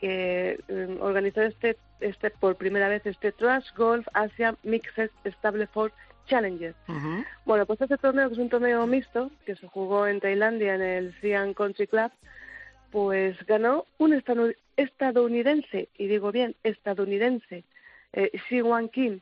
[0.00, 5.92] que eh, organizó este, este por primera vez este Trust Golf Asia Mixed Stable Ford
[6.26, 6.74] Challenger.
[6.88, 7.24] Ujú.
[7.44, 10.82] Bueno, pues este torneo, que es un torneo mixto, que se jugó en Tailandia en
[10.82, 12.10] el Siam Country Club,
[12.90, 14.12] pues ganó un
[14.76, 17.64] estadounidense, y digo bien, estadounidense,
[18.12, 19.20] eh, Xi Wan Kim.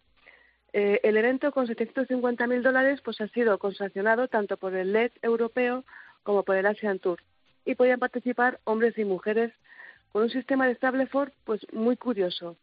[0.74, 5.12] Eh, el evento con 750 mil dólares pues ha sido consancionado tanto por el LED
[5.20, 5.84] europeo
[6.22, 7.22] como por el Asian Tour.
[7.64, 9.52] Y podían participar hombres y mujeres
[10.12, 12.56] con un sistema de Stableford pues muy curioso.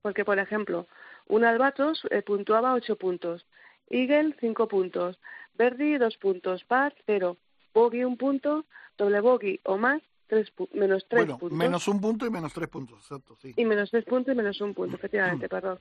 [0.00, 0.86] Porque, por ejemplo,
[1.28, 3.46] un Albatros eh, puntuaba 8 puntos,
[3.88, 5.18] Eagle 5 puntos,
[5.54, 7.36] Verdi 2 puntos, Par 0,
[7.74, 8.64] Bogey 1 punto,
[8.98, 12.52] doble Bogey o más tres pu- menos 3 Bueno, puntos menos un punto y menos
[12.54, 13.52] tres puntos, exacto, sí.
[13.56, 15.78] y menos tres puntos y menos un punto, efectivamente, perdón.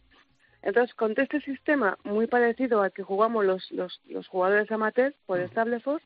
[0.61, 5.39] Entonces, con este sistema muy parecido al que jugamos los, los, los jugadores amateurs por
[5.47, 6.03] Stableford,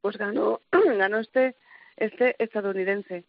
[0.00, 1.56] pues ganó, ganó este,
[1.96, 3.24] este estadounidense.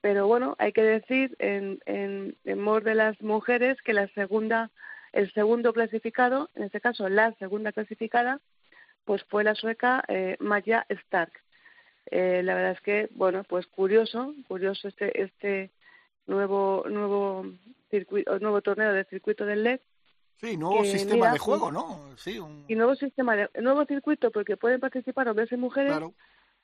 [0.00, 4.70] Pero bueno, hay que decir en, en, en mor de las mujeres que la segunda,
[5.12, 8.40] el segundo clasificado, en este caso la segunda clasificada,
[9.04, 11.32] pues fue la sueca eh, Maja Stark.
[12.06, 15.70] Eh, la verdad es que, bueno, pues curioso, curioso este, este
[16.26, 17.44] nuevo, nuevo
[17.90, 19.80] circuito, nuevo torneo de circuito del LED
[20.40, 22.16] Sí, nuevo sistema mira, de juego, ¿no?
[22.16, 22.64] Sí, un...
[22.66, 26.14] y nuevo sistema de, nuevo circuito porque pueden participar hombres y mujeres, claro.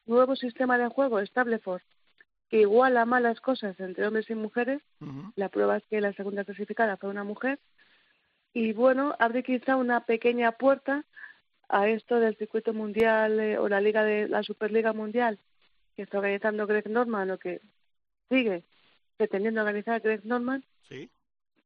[0.07, 1.83] nuevo sistema de juego Stableford
[2.49, 4.81] que iguala malas cosas entre hombres y mujeres.
[5.35, 7.59] La prueba es que la segunda clasificada fue una mujer.
[8.55, 11.05] Y bueno, abre quizá una pequeña puerta
[11.69, 15.39] a esto del circuito mundial eh, o la liga de la Superliga Mundial
[15.97, 17.61] que está organizando Greg Norman o que
[18.29, 18.63] sigue
[19.17, 21.11] pretendiendo organizar Greg Norman, Sí.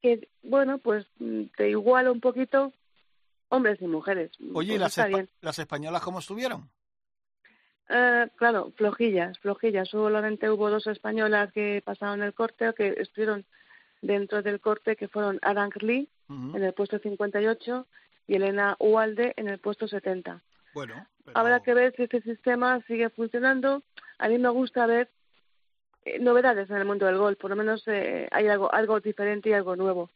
[0.01, 2.73] que bueno, pues mm, te iguala un poquito
[3.51, 4.31] hombres y mujeres.
[4.55, 5.29] Oye, ¿y Pues las, está espa- bien.
[5.43, 6.71] las españolas cómo estuvieron?
[7.93, 9.89] Eh, claro, flojillas, flojillas.
[9.89, 13.45] Solamente hubo dos españolas que pasaron el corte o que estuvieron
[14.01, 16.09] dentro del corte, que fueron Arang Lee
[16.55, 17.87] en el puesto 58
[18.29, 20.41] y Elena Ualde en el puesto 70.
[20.73, 23.83] Bueno, pero- Habrá que ver si este sistema sigue funcionando.
[24.19, 25.09] A mí me gusta ver
[26.05, 29.51] eh, novedades en el mundo del golf, por lo menos eh, hay algo, algo diferente
[29.51, 30.11] y algo nuevo.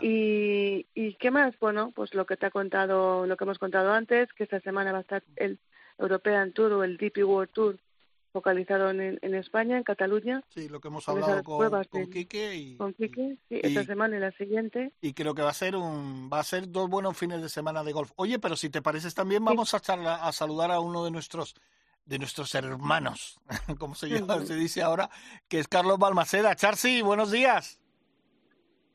[0.00, 1.56] Y, ¿Y qué más?
[1.60, 4.90] Bueno, pues lo que te ha contado, lo que hemos contado antes, que esta semana
[4.92, 5.58] va a estar el
[5.98, 7.78] European Tour o el DP World Tour
[8.32, 12.02] focalizado en, en España, en Cataluña, Sí, lo que hemos con hablado con, pruebas con
[12.02, 14.92] de- Quique y, con Quique, sí, y- esta semana y la siguiente.
[15.00, 17.82] y creo que va a ser un va a ser dos buenos fines de semana
[17.82, 18.12] de golf.
[18.16, 21.54] Oye, pero si te pareces también vamos a charla- a saludar a uno de nuestros
[22.04, 23.38] de nuestros hermanos,
[23.78, 25.10] como se llama, se dice ahora,
[25.48, 26.54] que es Carlos Balmaceda.
[26.54, 27.80] Charsi, buenos días.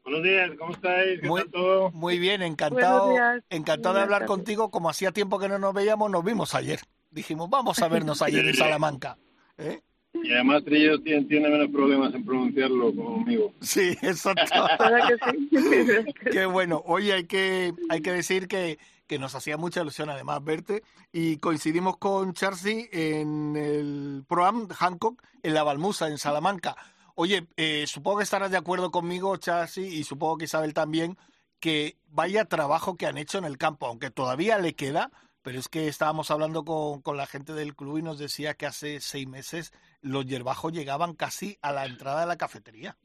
[0.03, 1.21] Buenos días, ¿cómo estáis?
[1.21, 1.91] ¿Qué Muy- tal todo?
[1.91, 3.43] Muy bien, encantado, días.
[3.49, 4.69] encantado de hablar contigo.
[4.69, 6.79] Como hacía tiempo que no nos veíamos, nos vimos ayer.
[7.13, 9.17] Dijimos, vamos a vernos ayer en Salamanca.
[9.57, 9.81] ¿Eh?
[10.13, 13.53] Y además Trillo tiene, tiene menos problemas en pronunciarlo conmigo.
[13.61, 14.67] Sí, exacto.
[16.31, 16.83] Qué bueno.
[16.85, 21.37] Oye, hay que, hay que decir que, que nos hacía mucha ilusión además verte y
[21.37, 26.75] coincidimos con Charcy en el Proam Hancock en la Balmusa, en Salamanca.
[27.15, 31.17] Oye, eh, supongo que estarás de acuerdo conmigo, Charcy, y supongo que Isabel también,
[31.59, 35.11] que vaya trabajo que han hecho en el campo, aunque todavía le queda,
[35.43, 38.65] pero es que estábamos hablando con, con la gente del club y nos decía que
[38.65, 42.97] hace seis meses los hierbajos llegaban casi a la entrada de la cafetería.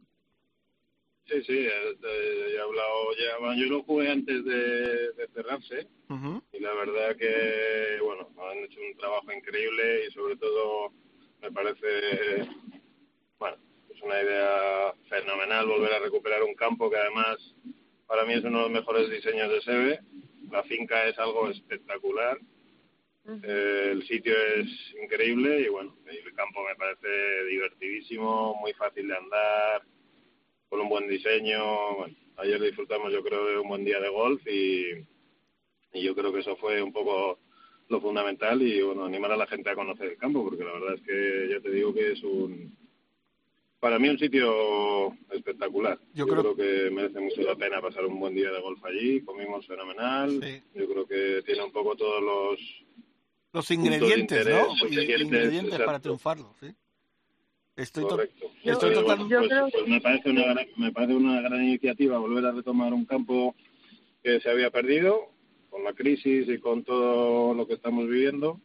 [1.27, 5.87] Sí, sí, eh, eh, ya he hablado, ya, yo lo jugué antes de, de cerrarse
[6.53, 10.91] y la verdad que, bueno, han hecho un trabajo increíble y sobre todo
[11.43, 12.49] me parece,
[13.39, 13.59] bueno,
[13.95, 17.37] es una idea fenomenal volver a recuperar un campo que además
[18.07, 20.01] para mí es uno de los mejores diseños de SEBE.
[20.51, 22.39] La finca es algo espectacular,
[23.45, 24.67] Eh, el sitio es
[25.03, 29.83] increíble y bueno, el campo me parece divertidísimo, muy fácil de andar.
[30.71, 31.97] con un buen diseño.
[31.97, 34.93] Bueno, ayer disfrutamos yo creo de un buen día de golf y,
[35.93, 37.39] y yo creo que eso fue un poco
[37.89, 40.95] lo fundamental y bueno, animar a la gente a conocer el campo, porque la verdad
[40.95, 42.77] es que ya te digo que es un,
[43.81, 45.99] para mí un sitio espectacular.
[46.15, 46.57] Yo, creo...
[46.57, 50.41] que merece mucho la pena pasar un buen día de golf allí, comimos fenomenal,
[50.75, 52.59] yo creo que tiene un poco todos los...
[53.53, 54.75] Los ingredientes, ¿no?
[54.89, 56.69] ingredientes para triunfarlo, sí.
[57.77, 58.51] Estoy, Correcto.
[58.65, 59.37] Estoy totalmente...
[59.39, 63.05] Pues, pues, me, parece una gran, me parece una gran iniciativa volver a retomar un
[63.05, 63.55] campo
[64.23, 65.31] que se había perdido
[65.71, 68.61] con la crisis y con todo lo que estamos viviendo.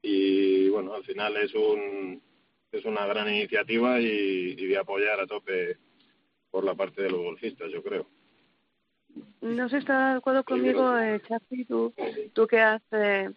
[0.00, 2.22] Y bueno, al final es un
[2.72, 5.76] es una gran iniciativa y, de apoyar a tope
[6.50, 8.06] por la parte de los golfistas, yo creo.
[9.40, 11.20] No sé si está de acuerdo conmigo, eh,
[11.66, 11.94] tú,
[12.32, 13.30] tú que has eh,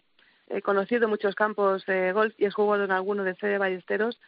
[0.48, 4.20] eh, conocido muchos campos de golf y has jugado en alguno de Sede Ballesteros,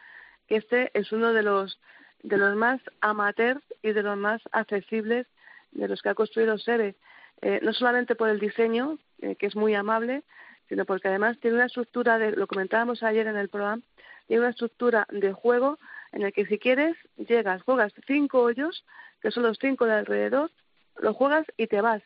[0.47, 1.79] que este es uno de los
[2.23, 5.27] de los más amateurs y de los más accesibles
[5.71, 6.95] de los que ha construido Sede.
[7.41, 10.23] Eh, no solamente por el diseño, eh, que es muy amable,
[10.67, 13.83] sino porque además tiene una estructura, de, lo comentábamos ayer en el programa,
[14.27, 15.77] tiene una estructura de juego
[16.11, 18.85] en el que si quieres llegas, juegas cinco hoyos,
[19.21, 20.51] que son los cinco de alrededor,
[20.97, 22.01] lo juegas y te vas.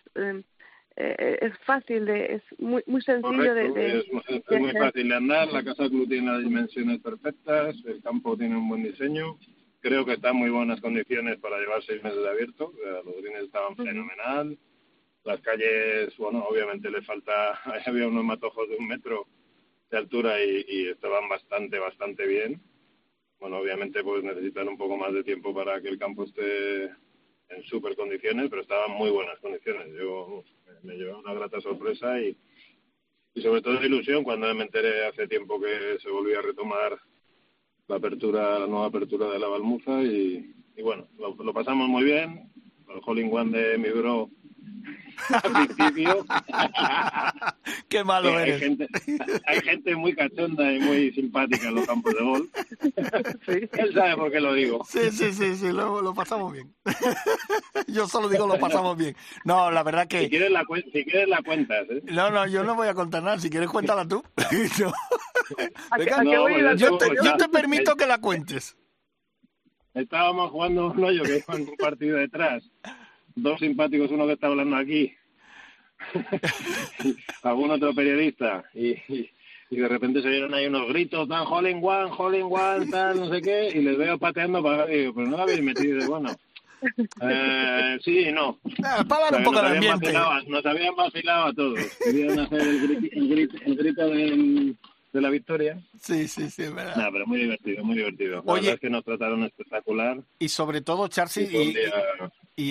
[1.01, 5.63] Eh, es fácil, de, es muy, muy sencillo de, es, muy fácil de andar, la
[5.63, 9.37] casa club tiene las dimensiones perfectas, el campo tiene un buen diseño,
[9.79, 12.73] creo que está en muy buenas condiciones para llevar seis meses de abierto,
[13.05, 14.57] los greens estaban fenomenal,
[15.23, 19.25] las calles, bueno, obviamente le falta, había unos matojos de un metro
[19.89, 22.61] de altura y, estaban bastante, bastante bien.
[23.39, 27.63] Bueno, obviamente pues necesitan un poco más de tiempo para que el campo esté en
[27.63, 29.87] super condiciones, pero estaban muy buenas condiciones.
[29.97, 30.43] Yo
[30.83, 32.37] me llevé una grata sorpresa y,
[33.33, 36.99] y sobre todo ilusión cuando me enteré hace tiempo que se volvía a retomar
[37.89, 42.51] la apertura, la nueva apertura de la Balmuza y, bueno, lo, pasamos muy bien.
[42.87, 44.29] El Holling One de mi bro
[47.89, 48.59] Qué malo hay eres.
[48.59, 48.87] Gente,
[49.45, 52.49] hay gente muy cachonda y muy simpática en los campos de golf.
[53.47, 54.85] Él sabe por qué lo digo.
[54.85, 56.73] Sí, sí, sí, sí, lo, pasamos bien.
[57.87, 59.15] Yo solo digo lo pasamos bien.
[59.43, 60.21] No, la verdad que...
[60.21, 62.01] Si quieres la, si quieres la cuentas, ¿eh?
[62.05, 63.39] No, no, yo no voy a contar nada.
[63.39, 64.23] Si quieres, cuéntala tú.
[64.77, 64.93] yo,
[66.97, 68.77] te, yo te permito que la cuentes.
[69.93, 72.69] Estábamos jugando un hoyo que es un partido detrás
[73.35, 75.13] dos simpáticos, uno que está hablando aquí,
[77.43, 79.29] algún otro periodista, y, y,
[79.77, 83.41] de repente se vieron ahí unos gritos, tan Holling One, Holling One, tal, no sé
[83.41, 86.29] qué, y les veo pateando para digo, pero no lo habéis metido, bueno.
[87.21, 88.57] Eh, sí y no.
[88.85, 90.13] Ah, para un poco el ambiente.
[90.47, 91.77] nos habían vacilado a todos.
[92.01, 94.77] Querían hacer el, el, grito, el grito del
[95.11, 95.81] de la victoria.
[96.01, 96.95] Sí, sí, sí, es verdad.
[96.95, 98.43] No, pero muy divertido, muy divertido.
[98.45, 100.19] La Oye, es que nos trataron espectacular.
[100.37, 101.47] Y sobre todo, Charcy...
[101.51, 101.75] Y, y,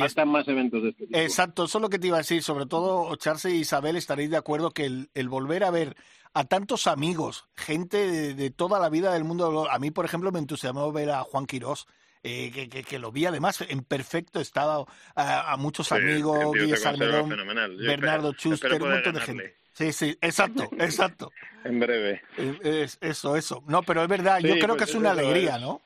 [0.03, 1.18] están más eventos de este tipo.
[1.18, 2.43] Exacto, eso es lo que te iba a decir.
[2.43, 5.97] Sobre todo, Charcy y Isabel estaréis de acuerdo que el, el volver a ver
[6.34, 9.68] a tantos amigos, gente de, toda la vida del mundo.
[9.70, 11.86] A mí, por ejemplo, me entusiasmó ver a Juan Quirós.
[12.24, 16.53] Eh, que, que, que, lo vi además en perfecto estado a, muchos amigos,
[17.78, 19.57] Bernardo Schuster, un montón de gente.
[19.72, 21.30] Sí, sí, exacto, exacto.
[21.64, 22.20] en breve.
[22.64, 23.62] Es, eso, eso.
[23.68, 25.80] No, pero es verdad, yo creo que pues es una alegría, ¿no?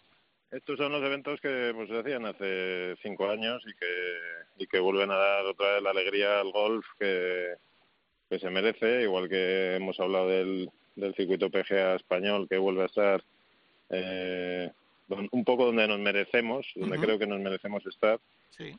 [0.53, 4.79] Estos son los eventos que pues, se hacían hace cinco años y que, y que
[4.79, 7.55] vuelven a dar otra vez la alegría al golf que,
[8.29, 12.87] que se merece, igual que hemos hablado del, del circuito PGA español que vuelve a
[12.87, 13.25] estar
[13.91, 14.71] eh,
[15.31, 18.21] un poco donde nos merecemos, donde creo que nos merecemos estar.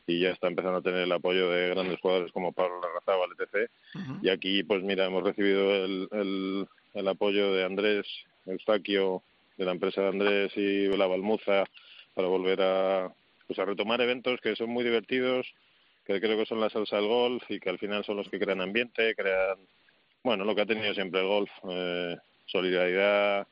[0.06, 3.70] Y ya está empezando a tener el apoyo de grandes jugadores como Pablo Larrazábal, etc.
[4.22, 8.06] Y aquí, pues mira, hemos recibido el, el, apoyo de Andrés
[8.46, 9.22] Eustaquio,
[9.56, 11.64] de la empresa de Andrés y la Balmuza,
[12.14, 13.12] para volver a,
[13.46, 15.46] pues a retomar eventos que son muy divertidos,
[16.04, 18.38] que creo que son la salsa del golf y que al final son los que
[18.38, 19.58] crean ambiente, crean,
[20.22, 23.46] bueno, lo que ha tenido siempre el golf, eh, solidaridad,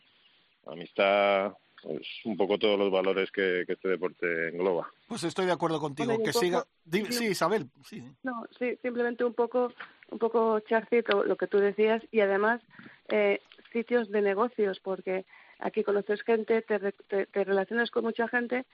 [0.66, 4.88] amistad, pues, un poco todos los valores que, este deporte engloba.
[5.08, 6.64] Pues estoy de acuerdo contigo, que siga.
[7.10, 7.66] sí, Isabel.
[7.84, 8.02] Sí.
[8.22, 9.72] No, sí, simplemente un poco,
[10.10, 12.60] un poco charcito lo que tú decías y además
[13.08, 13.40] eh,
[13.72, 15.24] sitios de negocios, porque
[15.62, 16.92] aquí conoces gente, te,
[17.26, 18.66] te, relacionas con mucha gente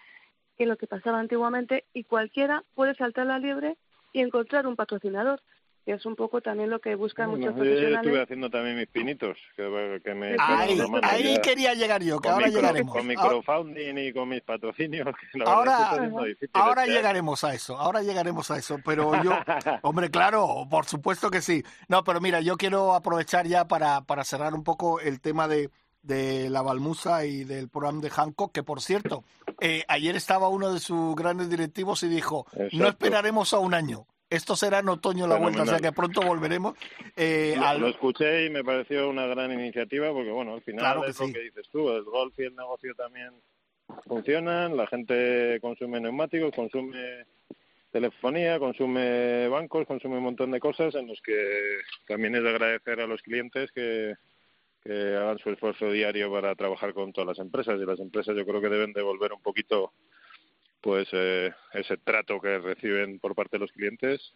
[0.57, 3.76] que lo que pasaba antiguamente y cualquiera puede saltar la liebre
[4.12, 5.41] y encontrar un patrocinador
[5.84, 7.93] que es un poco también lo que buscan muchos profesionales.
[7.93, 10.36] Yo estuve haciendo también mis pinitos, que, que me...
[10.39, 12.95] Ahí, quería llegar yo, que ahora llegaremos.
[12.95, 15.09] Con mi crowdfunding y con mis patrocinios.
[15.47, 16.11] ahora
[16.53, 19.30] ahora llegaremos a eso, ahora llegaremos a eso, pero yo,
[19.82, 21.62] hombre, claro, por supuesto que sí.
[21.89, 25.70] No, pero mira, yo quiero aprovechar ya para, para cerrar un poco el tema de,
[26.09, 29.25] de la Balmusa y del programa de Hancock, que por cierto,
[29.61, 34.07] eh, ayer estaba uno de sus grandes directivos y dijo, no esperaremos a un año.
[34.31, 36.77] Esto será en otoño la vuelta, o sea que pronto volveremos.
[37.17, 41.27] Eh, lo, escuché y me pareció una gran iniciativa porque, bueno, al final es lo
[41.27, 43.31] que dices tú, el golf y el negocio también
[44.07, 47.25] funcionan, la gente consume neumáticos, consume
[47.91, 53.01] telefonía, consume bancos, consume un montón de cosas en los que también es de agradecer
[53.01, 54.15] a los clientes que,
[54.89, 57.78] que hagan su esfuerzo diario para trabajar con todas las empresas.
[57.78, 59.93] Y las empresas yo creo que deben devolver un poquito
[60.80, 64.32] pues eh, ese trato que reciben por parte de los clientes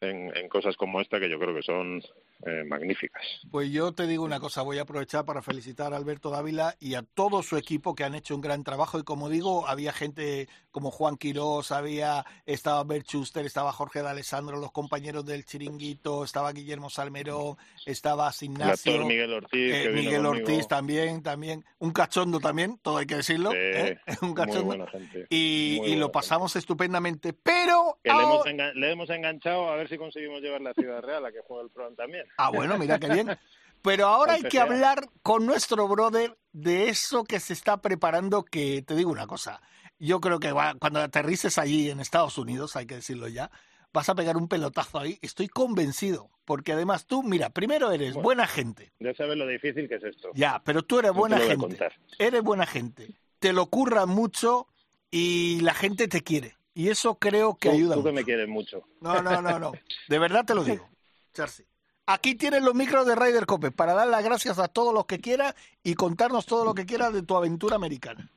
[0.00, 2.02] en, en, cosas como esta que yo creo que son
[2.46, 3.22] eh, magníficas.
[3.50, 6.94] Pues yo te digo una cosa, voy a aprovechar para felicitar a Alberto Dávila y
[6.94, 10.48] a todo su equipo que han hecho un gran trabajo y como digo, había gente
[10.70, 16.22] como Juan Quirós, había estaba Bert Schuster, estaba Jorge de Alessandro, los compañeros del Chiringuito,
[16.22, 22.78] estaba Guillermo Salmerón, estaba Ignacio, Miguel Ortiz, eh, Miguel Ortiz también, también, un cachondo también,
[22.82, 23.98] todo hay que decirlo, ¿eh?
[24.22, 24.86] un cachondo
[25.28, 30.40] y, y lo pasamos estupendamente, pero le, hemos le hemos enganchado a ver si conseguimos
[30.40, 32.26] llevar la Ciudad Real a que juegue el programa también.
[32.36, 33.38] Ah, bueno, mira qué bien.
[33.82, 38.82] Pero ahora hay que hablar con nuestro brother de eso que se está preparando, que
[38.82, 39.60] te digo una cosa,
[39.98, 43.50] yo creo que cuando aterrices allí en Estados Unidos, hay que decirlo ya,
[43.92, 48.46] vas a pegar un pelotazo ahí, estoy convencido, porque además tú, mira, primero eres buena
[48.46, 48.92] gente.
[48.98, 50.30] Ya sabes lo difícil que es esto.
[50.34, 51.78] Ya, pero tú eres buena gente.
[52.18, 53.14] Eres buena gente.
[53.38, 54.66] Te lo curra mucho
[55.10, 56.57] y la gente te quiere.
[56.78, 58.84] Y eso creo que ayuda tú que me quieres mucho.
[59.00, 59.72] No, no, no, no.
[60.08, 60.88] De verdad te lo digo,
[61.34, 61.64] Charcy.
[62.06, 65.18] Aquí tienes los micros de Ryder Cope para dar las gracias a todos los que
[65.18, 68.30] quiera y contarnos todo lo que quieras de tu aventura americana.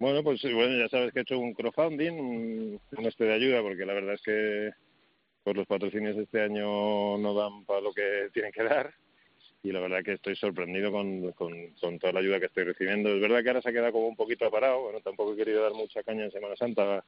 [0.00, 3.86] Bueno, pues bueno, ya sabes que he hecho un crowdfunding, un, este de ayuda, porque
[3.86, 4.70] la verdad es que
[5.44, 8.92] pues los patrocinios este año no dan para lo que tienen que dar
[9.62, 13.10] y la verdad que estoy sorprendido con, con, con, toda la ayuda que estoy recibiendo.
[13.10, 15.62] Es verdad que ahora se ha quedado como un poquito parado, bueno, tampoco he querido
[15.62, 17.04] dar mucha caña en Semana Santa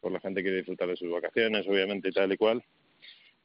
[0.00, 2.62] por la gente que quiere disfrutar de sus vacaciones, obviamente, y tal y cual,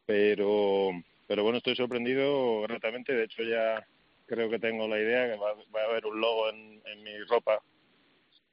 [0.05, 0.91] pero
[1.29, 3.13] pero bueno, estoy sorprendido gratamente.
[3.13, 3.85] De hecho, ya
[4.25, 7.61] creo que tengo la idea que va, a haber un logo en, mi ropa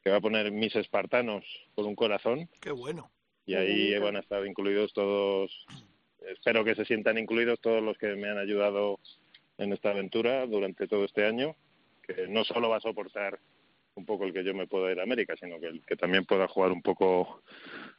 [0.04, 1.42] que va a poner mis espartanos
[1.74, 2.50] con un corazón.
[2.60, 3.10] Qué bueno.
[3.46, 5.66] Y ahí van a estar incluidos todos,
[6.28, 9.00] espero que se sientan incluidos todos los que me han ayudado
[9.58, 11.56] en esta aventura durante todo este año,
[12.02, 13.38] que no solo va a soportar
[13.94, 16.24] un poco el que yo me pueda ir a América, sino que, el, que también
[16.24, 17.42] pueda jugar un poco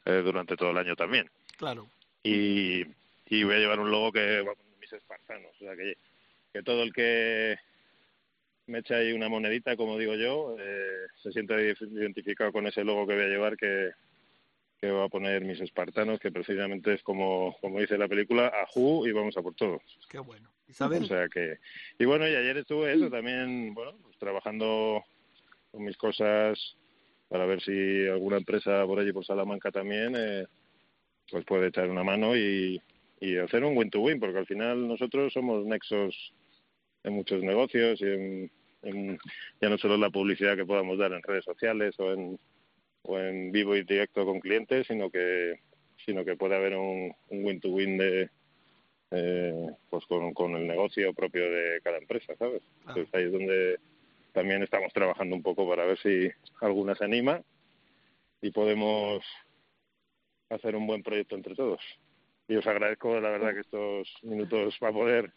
[0.04, 1.28] eh, durante todo el año también.
[1.56, 1.88] Claro.
[2.22, 2.82] Y,
[3.26, 4.52] y voy a llevar un logo que va
[4.92, 5.50] espartanos.
[5.56, 5.96] O sea, que,
[6.52, 7.56] que todo el que
[8.66, 13.06] me echa ahí una monedita, como digo yo, eh, se siente identificado con ese logo
[13.06, 13.90] que voy a llevar que,
[14.80, 19.06] que va a poner mis espartanos, que precisamente es como, como dice la película, ajú
[19.06, 19.80] y vamos a por todo.
[20.08, 20.50] Qué bueno.
[20.68, 21.04] Isabel.
[21.04, 21.58] O sea que,
[21.98, 25.02] y bueno, y ayer estuve eso también, bueno, pues trabajando
[25.70, 26.76] con mis cosas
[27.28, 30.46] para ver si alguna empresa por allí por Salamanca también eh,
[31.30, 32.80] pues puede echar una mano y,
[33.20, 36.32] y hacer un win-to-win, porque al final nosotros somos nexos
[37.04, 38.04] en muchos negocios y
[38.82, 39.18] en,
[39.60, 42.38] ya no solo la publicidad que podamos dar en redes sociales o en,
[43.08, 45.60] o en vivo y directo con clientes, sino que
[46.04, 48.30] sino que puede haber un, win-to-win de
[49.10, 52.62] eh, pues con, con, el negocio propio de cada empresa, ¿sabes?
[52.86, 53.78] Entonces ahí es donde
[54.32, 56.30] también estamos trabajando un poco para ver si
[56.60, 57.42] alguna se anima
[58.42, 59.24] y podemos
[60.50, 61.80] hacer un buen proyecto entre todos
[62.46, 65.32] y os agradezco la verdad que estos minutos para poder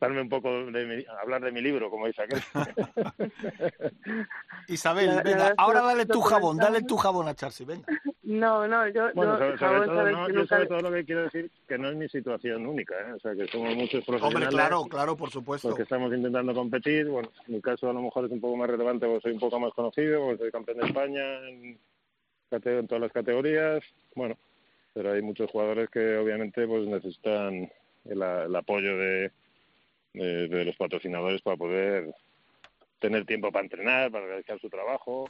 [0.00, 2.40] darme un poco de hablar de mi libro, como dice aquel.
[4.68, 7.86] Isabel, venga, ahora dale tu jabón, dale tu jabón a Charcy, venga.
[8.22, 9.12] No, no, yo...
[9.14, 12.08] Bueno, sobre, todo, no, yo sobre todo lo que quiero decir que no es mi
[12.08, 13.12] situación única, ¿eh?
[13.12, 14.34] o sea, que somos muchos profesionales...
[14.34, 15.68] Hombre, claro, claro, por supuesto.
[15.68, 18.68] Porque estamos intentando competir, bueno, en mi caso a lo mejor es un poco más
[18.68, 21.78] relevante porque soy un poco más conocido, porque soy campeón de España en,
[22.50, 23.84] en todas las categorías,
[24.14, 24.36] bueno,
[24.92, 27.70] pero hay muchos jugadores que obviamente pues necesitan
[28.06, 29.30] el, apoyo de,
[30.16, 32.14] de, los patrocinadores para poder
[32.98, 35.28] tener tiempo para entrenar, para realizar su trabajo,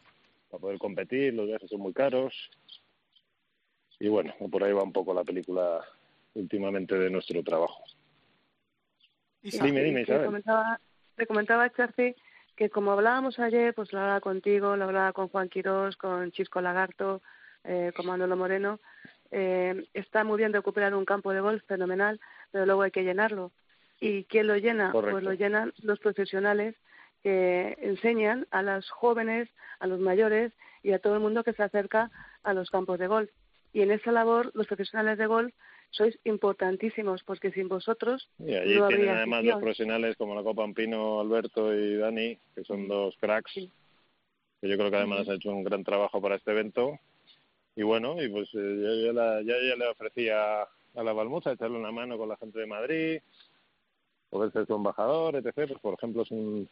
[0.51, 2.51] para poder competir, los viajes son muy caros.
[3.99, 5.81] Y bueno, por ahí va un poco la película
[6.35, 7.83] últimamente de nuestro trabajo.
[9.43, 10.23] Dime, dime, Isabel.
[10.23, 10.81] Te comentaba,
[11.17, 12.15] te comentaba Charcy,
[12.57, 16.61] que como hablábamos ayer, pues lo hablaba contigo, lo hablaba con Juan Quirós, con Chisco
[16.61, 17.23] Lagarto,
[17.65, 18.81] eh, con Manolo Moreno,
[19.31, 22.21] eh, está muy bien recuperar un campo de golf fenomenal,
[22.51, 23.53] pero luego hay que llenarlo.
[24.01, 24.93] ¿Y quién lo llena?
[24.93, 26.75] Pues lo llenan los profesionales
[27.23, 29.49] que enseñan a los jóvenes,
[29.81, 32.11] a los mayores y a todo el mundo que se acerca
[32.43, 33.31] a los campos de golf.
[33.73, 35.53] Y en esa labor los profesionales de golf
[35.91, 39.55] sois importantísimos porque sin vosotros y allí no tienen habría además afición.
[39.55, 43.71] dos profesionales como la Copa Ampino, Alberto y Dani, que son dos cracks, Sí.
[44.61, 45.31] que yo creo que además Ujú.
[45.31, 46.99] han hecho un gran trabajo para este evento.
[47.77, 51.53] Y bueno, y pues eh, yo, ya la- ya- ya le ofrecía a la Balmuza
[51.53, 53.21] echarle una mano con la gente de Madrid,
[54.31, 55.53] poder ser su embajador, etc.
[55.55, 56.69] Pues por ejemplo es un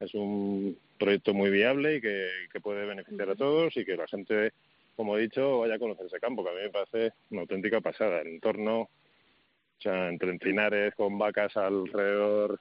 [0.00, 4.06] es un proyecto muy viable y que, que puede beneficiar a todos y que la
[4.06, 4.52] gente,
[4.96, 7.80] como he dicho, vaya a conocer ese campo, que a mí me parece una auténtica
[7.80, 8.20] pasada.
[8.20, 8.90] El entorno, o
[9.80, 12.60] sea, entre encinares con vacas alrededor,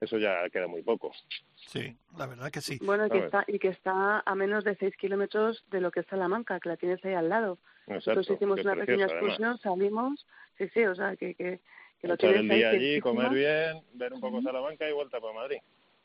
[0.00, 1.12] eso ya queda muy poco.
[1.54, 2.78] Sí, la verdad que sí.
[2.82, 6.00] Bueno, y que, está, y que está a menos de 6 kilómetros de lo que
[6.00, 7.58] es Salamanca, que la tienes ahí al lado.
[7.86, 9.22] Exacto, Nosotros hicimos una pequeña además.
[9.22, 10.26] excursión, salimos,
[10.58, 11.60] sí, sí, o sea, que, que,
[12.02, 15.20] que lo Echar el ahí día allí, comer bien, ver un poco Salamanca y vuelta
[15.20, 15.58] para Madrid.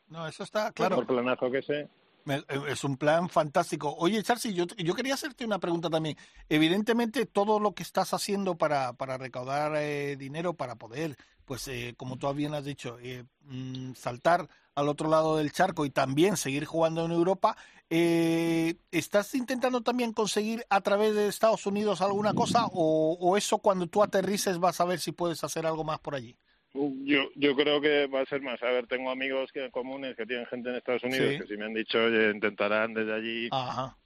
[0.06, 0.96] No, eso está claro.
[0.96, 1.88] Por planazo que sé.
[2.26, 3.94] Eh, Es un plan fantástico.
[3.98, 6.16] Oye, Charsi, yo, yo quería hacerte una pregunta también.
[6.48, 11.16] Evidentemente, todo lo que estás haciendo para, para recaudar eh, dinero, para poder,
[11.48, 15.86] pues, eh, como tú bien has dicho, eh, mm, saltar al otro lado del charco
[15.86, 17.56] y también seguir jugando en Europa,
[17.90, 23.58] eh, ¿estás intentando también conseguir a través de Estados Unidos alguna cosa o, o eso
[23.58, 26.36] cuando tú aterrices vas a ver si puedes hacer algo más por allí?
[26.74, 28.62] Yo, yo creo que va a ser más.
[28.62, 31.38] A ver, tengo amigos que comunes que tienen gente en Estados Unidos Sí.
[31.40, 33.96] que si me han dicho, oye, intentarán desde allí Ajá.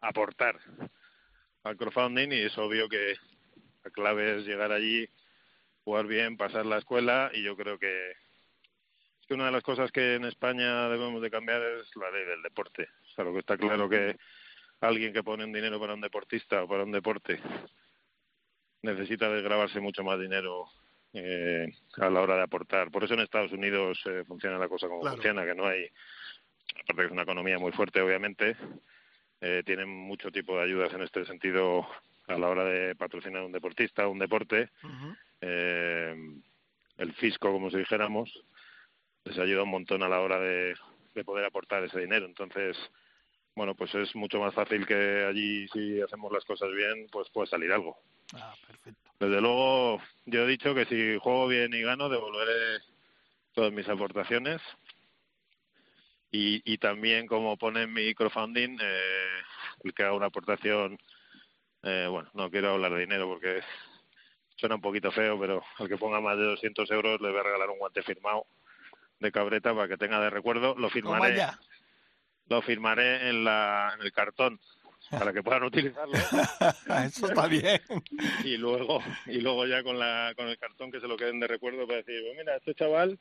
[0.00, 0.56] aportar
[1.62, 3.14] al crowdfunding y es obvio que
[3.84, 5.08] la clave es llegar allí,
[5.86, 9.92] jugar bien, pasar la escuela y yo creo que es que una de las cosas
[9.92, 12.88] que en España debemos de cambiar es la ley del deporte.
[13.04, 14.16] O sea, lo que está claro que
[14.80, 17.40] alguien que pone un dinero para un deportista o para un deporte
[18.82, 20.66] necesita desgravarse mucho más dinero
[21.12, 22.90] eh, a la hora de aportar.
[22.90, 25.14] Por eso en Estados Unidos eh, funciona la cosa como Claro.
[25.16, 25.86] funciona, que no hay,
[26.82, 28.56] aparte que es una economía muy fuerte, obviamente,
[29.40, 31.86] eh, tienen mucho tipo de ayudas en este sentido
[32.26, 34.70] a la hora de patrocinar un deportista, un deporte.
[35.40, 36.14] Eh,
[36.98, 38.32] el fisco, como si dijéramos,
[39.24, 40.74] les ayuda un montón a la hora de,
[41.14, 42.26] de poder aportar ese dinero.
[42.26, 42.76] Entonces,
[43.54, 47.48] bueno, pues es mucho más fácil que allí, si hacemos las cosas bien, pues puede
[47.48, 47.96] salir algo.
[48.34, 49.10] Ah, perfecto.
[49.18, 52.82] Desde luego, yo he dicho que si juego bien y gano, devolveré
[53.54, 54.60] todas mis aportaciones.
[56.30, 59.40] Y, y también, como pone en mi crowdfunding, eh,
[59.84, 60.98] el que haga una aportación,
[61.82, 63.62] eh, bueno, no quiero hablar de dinero porque
[64.56, 67.42] suena un poquito feo, pero al que ponga más de 200 euros le voy a
[67.42, 68.46] regalar un guante firmado
[69.20, 70.74] de cabreta para que tenga de recuerdo.
[70.76, 71.58] Lo firmaré, ya.
[72.48, 74.60] lo firmaré en, la, en el cartón
[75.10, 76.14] para que puedan utilizarlo
[77.06, 77.80] Eso está bien.
[78.44, 81.46] y luego y luego ya con la con el cartón que se lo queden de
[81.46, 83.18] recuerdo para decir pues mira este chaval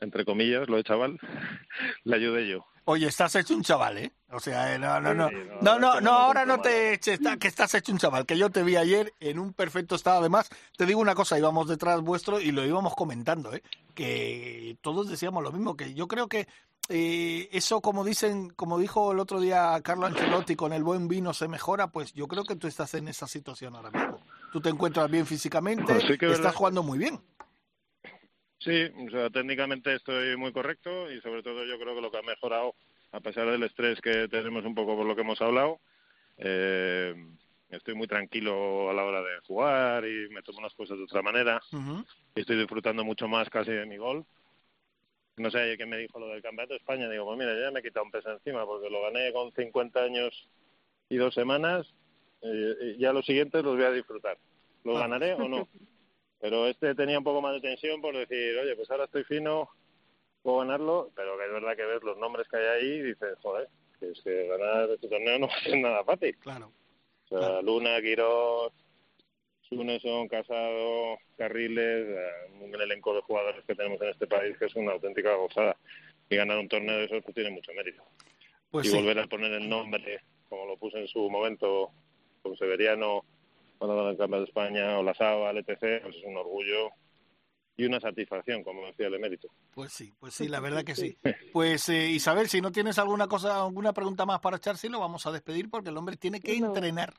[0.00, 1.18] entre comillas lo de chaval
[2.04, 4.12] le ayudé yo Oye, estás hecho un chaval, ¿eh?
[4.32, 5.30] O sea, eh, no, no, no.
[5.62, 8.50] No, No, no, ahora no te eches, está- que estás hecho un chaval, que yo
[8.50, 10.18] te vi ayer en un perfecto estado.
[10.18, 13.62] Además, te digo una cosa, íbamos detrás vuestro y lo íbamos comentando, ¿eh?
[13.94, 16.48] Que todos decíamos lo mismo, que yo creo que
[16.88, 21.32] eh, eso, como dicen, como dijo el otro día Carlo Ancelotti, con el buen vino
[21.32, 24.18] se mejora, pues yo creo que tú estás en esa situación ahora mismo.
[24.52, 26.54] Tú te encuentras bien físicamente, Pues sí que es estás verdad.
[26.54, 27.20] jugando muy bien.
[28.60, 32.18] Sí o sea técnicamente estoy muy correcto y sobre todo yo creo que lo que
[32.18, 32.74] ha mejorado
[33.12, 35.80] a pesar del estrés que tenemos un poco por lo que hemos hablado
[36.38, 37.14] eh,
[37.70, 41.22] estoy muy tranquilo a la hora de jugar y me tomo las cosas de otra
[41.22, 41.60] manera
[42.34, 44.24] y estoy disfrutando mucho más casi de mi gol.
[45.36, 47.08] No sé ayer me dijo lo del Campeonato de España.
[47.08, 50.02] Digo, pues mira, ya me he quitado un peso encima porque lo gané con 50
[50.02, 50.48] años
[51.08, 51.86] y dos semanas.
[52.42, 54.38] eh, y ya los siguientes los voy a disfrutar.
[54.84, 55.00] ¿Los Ah.
[55.00, 55.68] ganaré o no?
[56.40, 59.68] Pero este tenía un poco más de tensión por decir, oye, pues ahora estoy fino,
[60.42, 63.38] puedo ganarlo, pero que es verdad que ves los nombres que hay ahí y dices,
[63.42, 63.68] joder,
[63.98, 66.36] que es que ganar este torneo no va a ser nada fácil.
[66.38, 66.72] Claro.
[67.28, 68.72] O sea, Luna, Quirós,
[69.68, 72.28] Suneson, Casado, Carriles, eh,
[72.60, 75.76] un elenco de jugadores que tenemos en este país que es una auténtica gozada.
[76.28, 78.02] Y ganar un torneo de esos pues tiene mucho mérito.
[78.70, 78.96] Pues y sí.
[78.96, 81.90] volver a poner el nombre, como lo puse en su momento,
[82.42, 83.24] como Severiano,
[83.80, 86.90] cuando ganó el Campeonato de España, o la Saba, el ETC, pues es un orgullo
[87.78, 89.48] y una satisfacción, como decía el emérito.
[89.72, 91.16] Pues sí, pues sí, la verdad que sí.
[91.50, 95.26] Pues eh, Isabel, si no tienes alguna cosa, alguna pregunta más para echarse, lo vamos
[95.26, 96.66] a despedir porque el hombre tiene que No.
[96.66, 97.14] entrenar.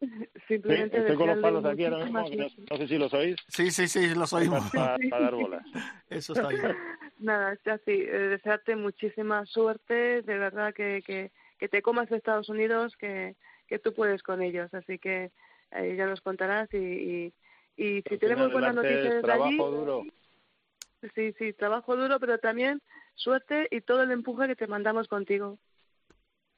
[0.46, 3.34] Sí, estoy con los palos aquí ahora mismo, que no, no sé si los oís,
[3.48, 4.70] Sí, sí, sí, lo oímos.
[4.70, 5.64] para, para dar bolas.
[6.10, 6.76] Eso está bien.
[7.18, 7.90] Nada, así.
[7.92, 13.34] eh, desearte muchísima suerte, de verdad que, que, que te comas Estados Unidos, que,
[13.66, 14.72] que tú puedes con ellos.
[14.74, 15.32] Así que
[15.78, 17.34] eh, ya nos contarás y, y,
[17.76, 20.02] y si tenemos buenas noticias es desde trabajo allí, duro.
[21.14, 22.80] sí, sí, trabajo duro, pero también
[23.14, 25.58] suerte y todo el empuje que te mandamos contigo.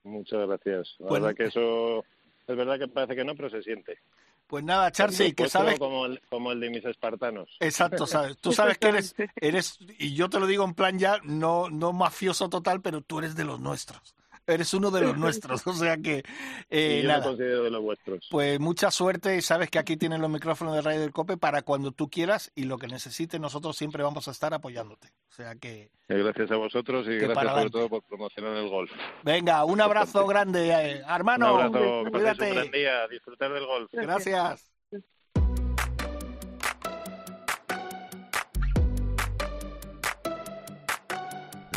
[0.04, 0.94] Muchas gracias.
[0.98, 1.26] La Bueno.
[1.26, 2.04] verdad que eso
[2.46, 3.98] es verdad que parece que no, pero se siente.
[4.46, 5.78] Pues nada, Charcy, que sabes...
[5.78, 7.54] Como el, como el de mis espartanos.
[7.60, 8.38] Exacto, sabes.
[8.38, 11.92] Tú sabes que eres, eres, y yo te lo digo en plan ya, no, no
[11.92, 14.14] mafioso total, pero tú eres de los nuestros
[14.48, 16.22] eres uno de los nuestros, o sea que
[16.70, 17.22] eh, yo nada.
[17.24, 18.26] considero de los vuestros.
[18.30, 21.62] Pues mucha suerte y sabes que aquí tienen los micrófonos de Radio del Cope para
[21.62, 25.08] cuando tú quieras y lo que necesites nosotros siempre vamos a estar apoyándote.
[25.28, 28.90] O sea que gracias a vosotros y gracias sobre todo por promocionar el golf.
[29.22, 31.54] Venga, un abrazo grande, eh, hermano.
[31.54, 32.48] Un abrazo, cuídate.
[32.48, 33.90] Un buen día, disfrutar del golf.
[33.92, 34.77] Gracias.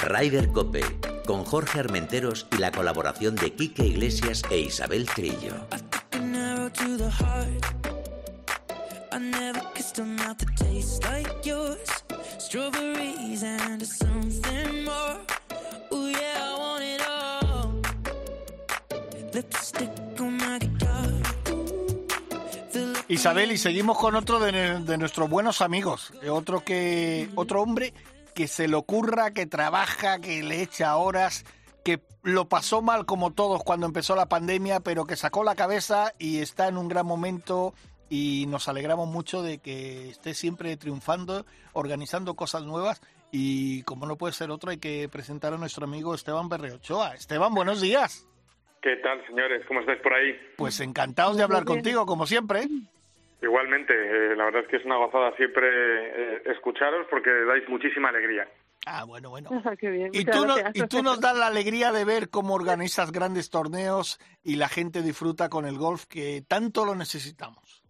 [0.01, 0.81] Ryder Cope
[1.25, 5.53] con Jorge Armenteros y la colaboración de Quique Iglesias e Isabel Trillo.
[23.07, 27.93] Isabel, y seguimos con otro de, de, nuestros buenos amigos, otro que otro hombre
[28.33, 31.45] que se le ocurra, que trabaja, que le echa horas,
[31.83, 36.13] que lo pasó mal como todos cuando empezó la pandemia, pero que sacó la cabeza
[36.19, 37.73] y está en un gran momento
[38.09, 43.01] y nos alegramos mucho de que esté siempre triunfando, organizando cosas nuevas
[43.31, 47.15] y como no puede ser otro hay que presentar a nuestro amigo Esteban Berreochoa.
[47.15, 48.27] Esteban, buenos días.
[48.81, 49.63] ¿Qué tal, señores?
[49.67, 50.35] ¿Cómo estáis por ahí?
[50.57, 52.67] Pues encantados de hablar contigo, como siempre.
[53.41, 58.09] Igualmente, eh, la verdad es que es una gozada siempre eh, escucharos porque dais muchísima
[58.09, 58.47] alegría.
[58.85, 59.49] Ah, bueno, bueno.
[59.79, 63.49] Qué bien, y, tú y tú nos das la alegría de ver cómo organizas grandes
[63.49, 67.81] torneos y la gente disfruta con el golf que tanto lo necesitamos.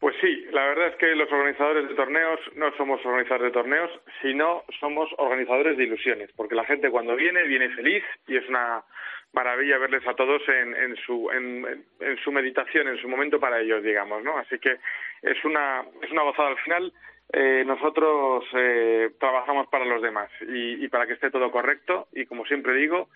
[0.00, 3.90] Pues sí, la verdad es que los organizadores de torneos no somos organizadores de torneos,
[4.22, 8.84] sino somos organizadores de ilusiones, porque la gente cuando viene, viene feliz y es una
[9.32, 11.86] maravilla verles a todos en, en su en,
[12.24, 14.38] su meditación, en su momento para ellos, digamos, ¿no?
[14.38, 14.78] Así que
[15.22, 16.92] es una es una gozada al final.
[17.30, 22.24] Eh, nosotros eh, trabajamos para los demás y, y, para que esté todo correcto y
[22.24, 23.10] como siempre digo,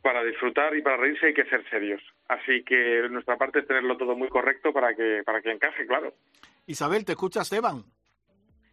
[0.00, 2.00] para disfrutar y para reírse hay que ser serios.
[2.28, 6.14] Así que nuestra parte es tenerlo todo muy correcto para que para que encaje, claro.
[6.66, 7.84] Isabel, ¿te escucha Esteban?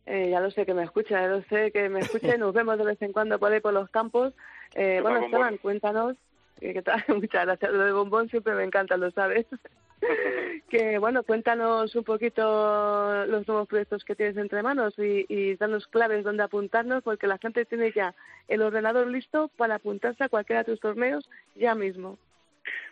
[0.05, 2.53] Eh, ya lo sé que me escucha, ya lo sé que me escucha y nos
[2.53, 4.33] vemos de vez en cuando por ahí por los campos.
[4.75, 6.15] Eh, bueno, Esteban, cuéntanos
[6.59, 7.03] ¿Qué tal?
[7.07, 7.71] Muchas gracias.
[7.71, 9.45] Lo de bombón siempre me encanta, lo sabes.
[10.69, 15.87] que bueno, cuéntanos un poquito los nuevos proyectos que tienes entre manos y, y danos
[15.87, 18.13] claves donde apuntarnos, porque la gente tiene ya
[18.47, 22.17] el ordenador listo para apuntarse a cualquiera de tus torneos ya mismo.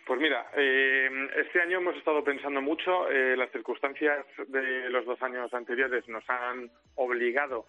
[0.06, 3.10] Pues mira, eh, este año hemos estado pensando mucho.
[3.10, 7.66] Eh, las circunstancias de los dos años anteriores nos han obligado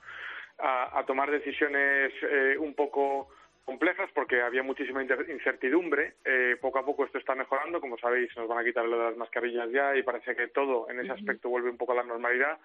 [0.60, 3.30] a, a tomar decisiones eh, un poco
[3.66, 6.14] complejas porque había muchísima incertidumbre.
[6.24, 9.04] Eh, poco a poco esto está mejorando, como sabéis, nos van a quitar lo de
[9.06, 12.04] las mascarillas ya y parece que todo en ese aspecto vuelve un poco a la
[12.04, 12.60] normalidad.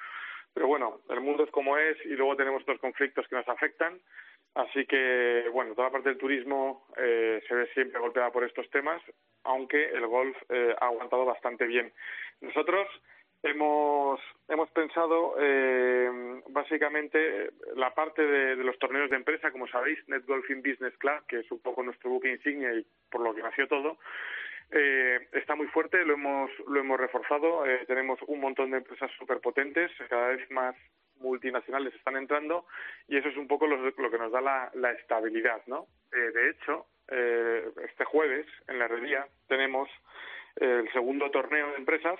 [0.52, 3.98] Pero bueno, el mundo es como es y luego tenemos estos conflictos que nos afectan.
[4.54, 8.68] Así que, bueno, toda la parte del turismo eh, se ve siempre golpeada por estos
[8.70, 9.00] temas,
[9.44, 11.92] aunque el golf eh, ha aguantado bastante bien.
[12.40, 12.88] Nosotros
[13.42, 20.24] hemos, hemos pensado eh, básicamente la parte de, los torneos de empresa, como sabéis, Net
[20.26, 23.66] Golfing Business Club, que es un poco nuestro buque insignia y por lo que nació
[23.68, 23.98] todo,
[24.72, 29.10] eh, está muy fuerte, lo hemos, lo hemos reforzado, eh, tenemos un montón de empresas
[29.18, 30.76] súper potentes, cada vez más
[31.20, 32.66] multinacionales están entrando
[33.08, 35.86] y eso es un poco lo, lo que nos da la, estabilidad, ¿no?
[36.12, 39.88] Eh, de hecho, eh, este jueves en la herrería tenemos
[40.56, 42.18] el segundo torneo de empresas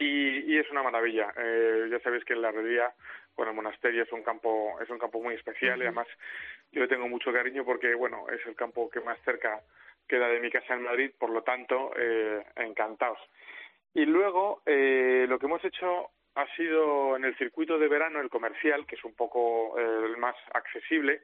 [0.00, 1.32] y, y es una maravilla.
[1.36, 2.92] Eh, ya sabéis que en la herrería,
[3.36, 6.08] bueno, el monasterio es un campo, es un campo muy especial y además
[6.72, 9.60] yo le tengo mucho cariño porque, bueno, es el campo que más cerca
[10.08, 13.18] queda de mi casa en Madrid, por lo tanto, eh, encantados.
[13.94, 18.30] Y luego, eh, lo que hemos hecho ha sido en el circuito de verano, el
[18.30, 21.22] comercial, que es un poco eh, el más accesible,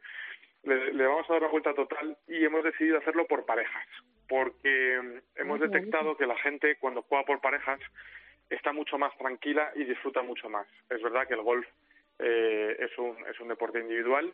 [0.64, 3.86] le, le, vamos a dar una vuelta total y hemos decidido hacerlo por parejas,
[4.28, 7.80] porque mm, hemos detectado que la gente cuando juega por parejas
[8.50, 10.66] está mucho más tranquila y disfruta mucho más.
[10.90, 11.66] Es verdad que el golf
[12.18, 14.32] eh, es, un, es un deporte individual,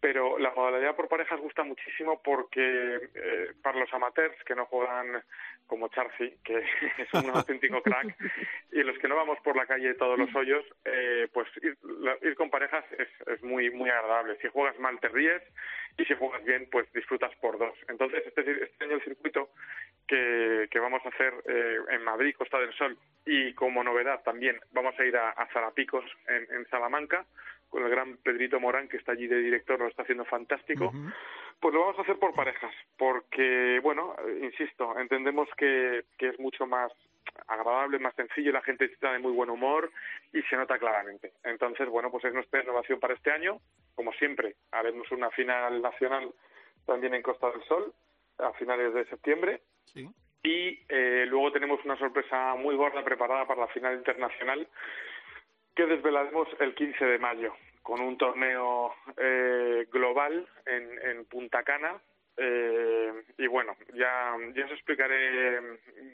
[0.00, 5.22] pero la modalidad por parejas gusta muchísimo porque eh, para los amateurs que no juegan
[5.66, 6.58] como Charcy, que
[6.98, 8.14] es un auténtico crack,
[8.72, 11.78] y los que no vamos por la calle todos los hoyos, eh, pues ir,
[12.20, 14.36] ir, con parejas es, es muy muy agradable.
[14.42, 15.42] Si juegas mal te ríes
[15.98, 17.76] y si juegas bien pues disfrutas por dos.
[17.88, 19.50] Entonces este, este año el circuito
[20.06, 24.58] que, que vamos a hacer eh, en Madrid, Costa del Sol, y como novedad también
[24.72, 27.24] vamos a ir a, a Zarapicos en, en Salamanca,
[27.68, 30.92] con el gran Pedrito Morán, que está allí de director, lo está haciendo fantástico, uh
[30.92, 31.14] -huh.
[31.58, 36.66] pues lo vamos a hacer por parejas, porque, bueno, insisto, entendemos que, que es mucho
[36.66, 36.92] más
[37.46, 39.90] agradable, más sencillo, la gente está de muy buen humor
[40.32, 41.32] y se nota claramente.
[41.44, 43.60] Entonces, bueno, pues es nuestra innovación para este año.
[43.94, 46.32] Como siempre, haremos una final nacional
[46.86, 47.92] también en Costa del Sol
[48.38, 49.62] a finales de septiembre.
[50.42, 54.66] Y eh, luego tenemos una sorpresa muy gorda preparada para la final internacional
[55.74, 62.00] que desvelaremos el 15 de mayo con un torneo eh, global en, en Punta Cana
[62.36, 65.60] eh, y bueno, ya, ya os explicaré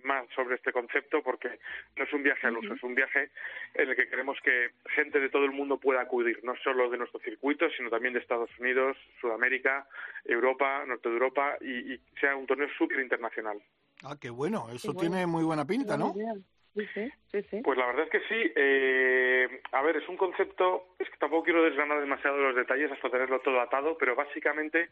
[0.03, 1.61] más sobre este concepto porque
[1.97, 3.31] no es un viaje al uso, es un viaje
[3.75, 6.99] en el que queremos que gente de todo el mundo pueda acudir, no solo de
[6.99, 9.87] nuestro circuito, sino también de Estados Unidos, Sudamérica,
[10.25, 13.63] Europa, Norte de Europa y, sea un torneo súper internacional.
[14.03, 16.15] Ah, qué bueno, eso tiene muy buena pinta, ¿no?
[17.63, 18.53] Pues la verdad es que sí.
[18.55, 23.11] Eh, a ver, es un concepto, es que tampoco quiero desgranar demasiado los detalles hasta
[23.11, 24.91] tenerlo todo atado, pero básicamente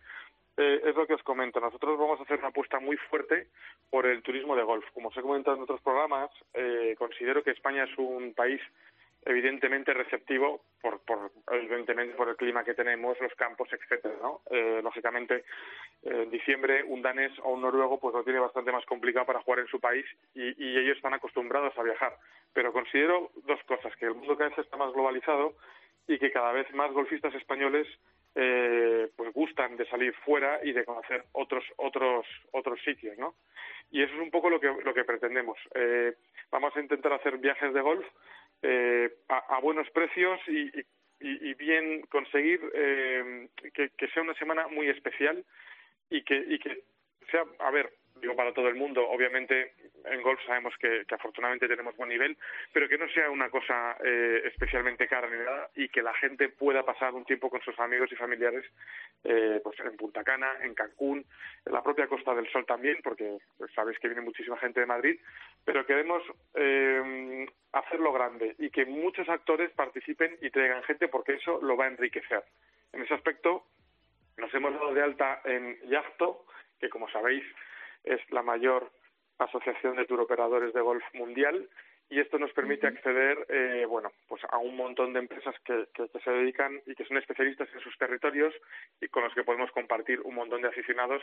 [0.56, 1.60] eh, es lo que os comento.
[1.60, 3.48] Nosotros vamos a hacer una apuesta muy fuerte
[3.90, 4.84] por el turismo de golf.
[4.92, 8.60] Como os he comentado en otros programas, eh, considero que España es un país
[9.26, 14.40] evidentemente receptivo por, por evidentemente por el clima que tenemos, los campos, etcétera, ¿no?
[14.50, 15.44] Eh, lógicamente,
[16.02, 19.60] en diciembre un danés o un noruego pues lo tiene bastante más complicado para jugar
[19.60, 22.16] en su país y, y ellos están acostumbrados a viajar.
[22.54, 25.54] Pero considero dos cosas: que el mundo cada vez está más globalizado
[26.08, 27.86] y que cada vez más golfistas españoles
[28.36, 33.34] eh, pues gustan de salir fuera y de conocer otros otros otros sitios, ¿no?
[33.90, 35.58] Y eso es un poco lo que lo que pretendemos.
[35.74, 36.14] Eh,
[36.50, 38.06] vamos a intentar hacer viajes de golf
[38.62, 40.70] eh, a, buenos precios y,
[41.20, 45.44] y, bien conseguir eh, que, que, sea una semana muy especial
[46.10, 46.84] y que y que
[47.30, 51.96] sea, a ver, digo para todo el mundo, obviamente en golf sabemos que, afortunadamente tenemos
[51.96, 52.36] buen nivel,
[52.72, 56.48] pero que no sea una cosa eh, especialmente cara ni nada y que la gente
[56.48, 58.64] pueda pasar un tiempo con sus amigos y familiares
[59.24, 61.24] eh, pues en Punta Cana, en Cancún,
[61.64, 64.86] en la propia Costa del Sol también, porque pues, sabéis que viene muchísima gente de
[64.86, 65.18] Madrid,
[65.66, 66.22] pero queremos
[66.54, 71.86] eh, hacerlo grande y que muchos actores participen y traigan gente porque eso lo va
[71.86, 72.44] a enriquecer.
[72.92, 73.66] En ese aspecto
[74.36, 76.46] nos hemos dado de alta en Yachto,
[76.78, 77.44] que como sabéis
[78.04, 78.92] es la mayor
[79.38, 81.68] asociación de turoperadores de golf mundial
[82.08, 86.08] y esto nos permite acceder eh, bueno pues a un montón de empresas que, que,
[86.20, 88.54] se dedican y que son especialistas en sus territorios
[89.00, 91.22] y con los que podemos compartir un montón de aficionados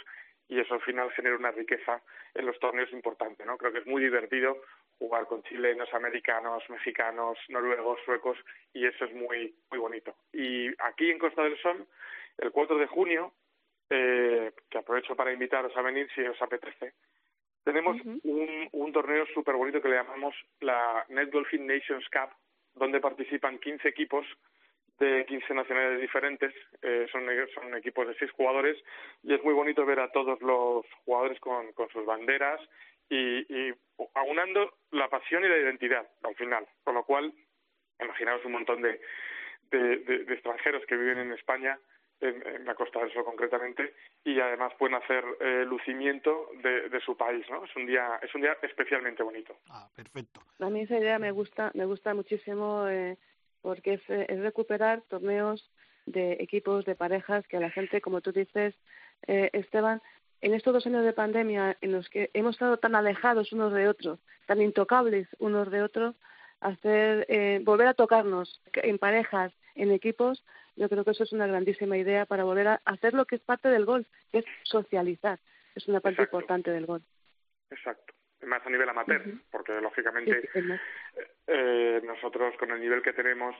[0.49, 2.01] y eso al final genera una riqueza
[2.33, 4.61] en los torneos importante no creo que es muy divertido
[4.99, 8.37] jugar con chilenos americanos mexicanos noruegos suecos
[8.73, 10.15] y eso es muy muy bonito.
[10.31, 11.87] Y aquí en Costa del Sol
[12.37, 13.33] el 4 de junio
[13.89, 16.93] eh, que aprovecho para invitaros a venir si os apetece
[17.63, 22.29] tenemos un, un torneo súper bonito que le llamamos la Net Golfing Nations Cup,
[22.75, 24.25] donde participan 15 equipos
[24.99, 28.77] de 15 nacionalidades diferentes, eh, son, son equipos de seis jugadores
[29.23, 32.61] y es muy bonito ver a todos los jugadores con, con sus banderas
[33.09, 33.73] y, y
[34.13, 37.33] aunando la pasión y la identidad al final, con lo cual
[37.99, 39.01] imaginaos un montón de,
[39.71, 41.79] de, de extranjeros que viven en España
[42.23, 43.93] en, la Costa del Sol concretamente,
[44.23, 47.63] y además pueden hacer eh, lucimiento de, de, su país, ¿no?
[47.65, 49.57] Es un día es un día especialmente bonito.
[49.69, 50.41] Ah, perfecto.
[50.59, 53.17] A mí esa idea me gusta me gusta muchísimo eh,
[53.61, 55.69] porque es, es recuperar torneos
[56.05, 58.75] de equipos, de parejas, que a la gente, como tú dices,
[59.27, 60.01] eh, Esteban,
[60.41, 63.87] en estos dos años de pandemia en los que hemos estado tan alejados unos de
[63.87, 66.15] otros, tan intocables unos de otros,
[66.59, 70.43] hacer eh, volver a tocarnos en parejas, en equipos,
[70.75, 73.41] yo creo que eso es una grandísima idea para volver a hacer lo que es
[73.41, 75.39] parte del golf, que es socializar.
[75.75, 77.03] Es una parte importante del golf.
[77.69, 78.13] Exacto.
[78.45, 79.21] Más a nivel amateur,
[79.51, 80.49] porque lógicamente
[81.47, 83.55] eh, nosotros con el nivel que tenemos,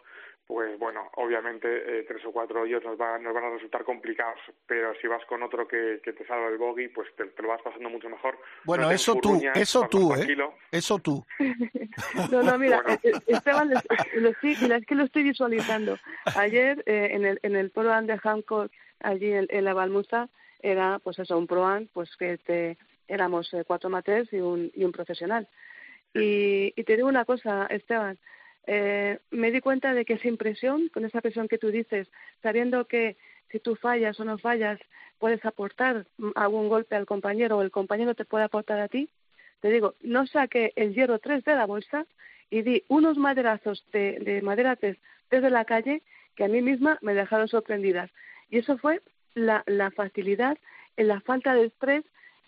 [0.48, 4.40] pues bueno, obviamente eh, tres o cuatro hoyos nos, va, nos van a resultar complicados,
[4.66, 7.62] pero si vas con otro que, que te salva el bogey, pues te, lo vas
[7.62, 8.38] pasando mucho mejor.
[8.66, 10.28] Bueno, eso tú, eso tú, ¿eh?
[10.72, 11.26] Eso tú.
[12.32, 13.70] no, no, mira, eh, Esteban,
[14.16, 15.98] lo, es que lo estoy visualizando.
[16.36, 20.30] Ayer eh, en el en el Pro de Hancock, allí en, en la Balmuza,
[20.62, 22.78] era pues eso, un Pro pues que te,
[23.08, 25.48] éramos cuatro amateurs y un, y un profesional.
[26.14, 28.18] Y, y te digo una cosa, Esteban,
[28.66, 32.08] eh, me di cuenta de que esa impresión, con esa presión que tú dices,
[32.42, 33.18] sabiendo que
[33.52, 34.80] si tú fallas o no fallas,
[35.20, 39.10] puedes aportar algún golpe al compañero o el compañero te puede aportar a ti.
[39.60, 42.06] Te digo, no saqué el hierro 3 de la bolsa
[42.50, 44.98] y di unos maderazos de, de maderates
[45.30, 46.02] desde la calle
[46.36, 48.10] que a mí misma me dejaron sorprendidas.
[48.50, 49.02] Y eso fue
[49.34, 50.58] la, la facilidad,
[50.98, 52.04] la falta de estrés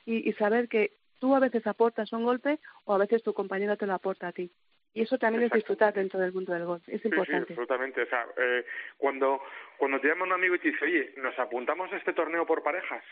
[0.06, 3.78] y, y saber que tú a veces aportas un golpe o a veces tu compañero
[3.78, 4.52] te lo aporta a ti.
[4.94, 7.48] Y eso también es disfrutar dentro del mundo del golf, es importante.
[7.48, 8.02] Sí, absolutamente.
[8.02, 8.66] O sea, eh,
[8.98, 9.42] cuando,
[9.78, 12.64] cuando te llama un amigo y te dice, oye, ¿nos apuntamos a este torneo por
[12.64, 13.04] parejas?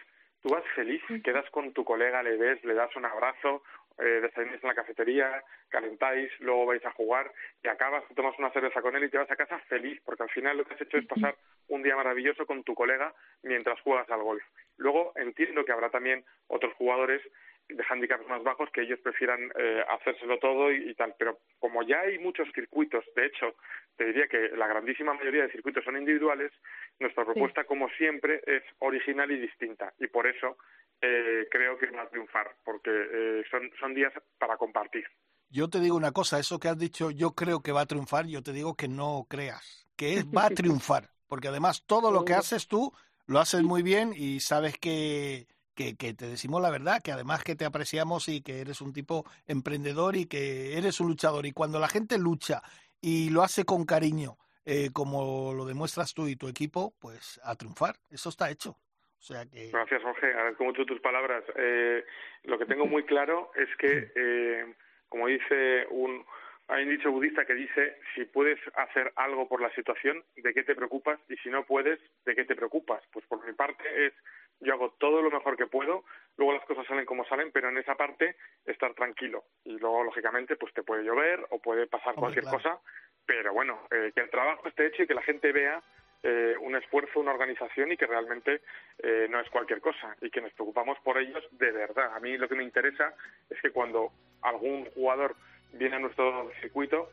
[0.44, 3.64] tú vas feliz, quedas con tu colega, le ves, le das un abrazo,
[3.98, 7.32] eh, desayunáis en la cafetería, calentáis, luego vais a jugar
[7.64, 10.30] y acabas, tomas una cerveza con él y te vas a casa feliz, porque al
[10.30, 11.36] final lo que has hecho es pasar
[11.68, 13.14] un día maravilloso con tu colega
[13.44, 14.44] mientras juegas al golf.
[14.78, 17.22] Luego entiendo que habrá también otros jugadores
[17.70, 21.16] de handicaps más bajos que ellos prefieran eh, hacérselo todo y, tal.
[21.18, 23.56] Pero como ya hay muchos circuitos, de hecho,
[23.96, 26.52] te diría que la grandísima mayoría de circuitos son individuales,
[27.00, 29.94] nuestra propuesta, como siempre, es original y distinta.
[30.00, 30.58] Y por eso
[31.04, 35.04] eh, creo que va a triunfar, porque eh, son, son días para compartir.
[35.50, 38.26] Yo te digo una cosa, eso que has dicho, yo creo que va a triunfar,
[38.26, 42.24] yo te digo que no creas, que es, va a triunfar, porque además todo lo
[42.24, 42.94] que haces tú
[43.26, 47.56] lo haces muy bien y sabes que, que, te decimos la verdad, que además que
[47.56, 51.46] te apreciamos y que eres un tipo emprendedor y que eres un luchador.
[51.46, 52.62] Y cuando la gente lucha
[53.02, 57.56] y lo hace con cariño, eh, como lo demuestras tú y tu equipo, pues a
[57.56, 57.98] triunfar.
[58.10, 58.78] Eso está hecho.
[59.24, 59.70] O sea que...
[59.72, 60.34] Gracias, Jorge.
[60.34, 62.04] A ver, como tú tus palabras, eh,
[62.44, 64.74] lo que tengo muy claro es que, eh,
[65.08, 66.26] como dice un,
[66.68, 70.64] hay un dicho budista que dice, si puedes hacer algo por la situación, ¿de qué
[70.64, 71.22] te preocupas?
[71.30, 73.02] Y si no puedes, ¿de qué te preocupas?
[73.14, 74.14] Pues por mi parte es
[74.60, 76.04] yo hago todo lo mejor que puedo,
[76.36, 79.46] luego las cosas salen como salen, pero en esa parte estar tranquilo.
[79.64, 82.78] Y luego, lógicamente, pues te puede llover o puede pasar cualquier cosa,
[83.26, 85.82] pero bueno, eh, que el trabajo esté hecho y que la gente vea
[86.24, 88.62] eh, un esfuerzo, una organización y que realmente
[89.00, 92.16] eh, no es cualquier cosa y que nos preocupamos por ellos de verdad.
[92.16, 93.14] A mí lo que me interesa
[93.50, 94.12] es que cuando
[94.42, 95.36] algún jugador
[95.74, 97.10] viene a nuestro circuito,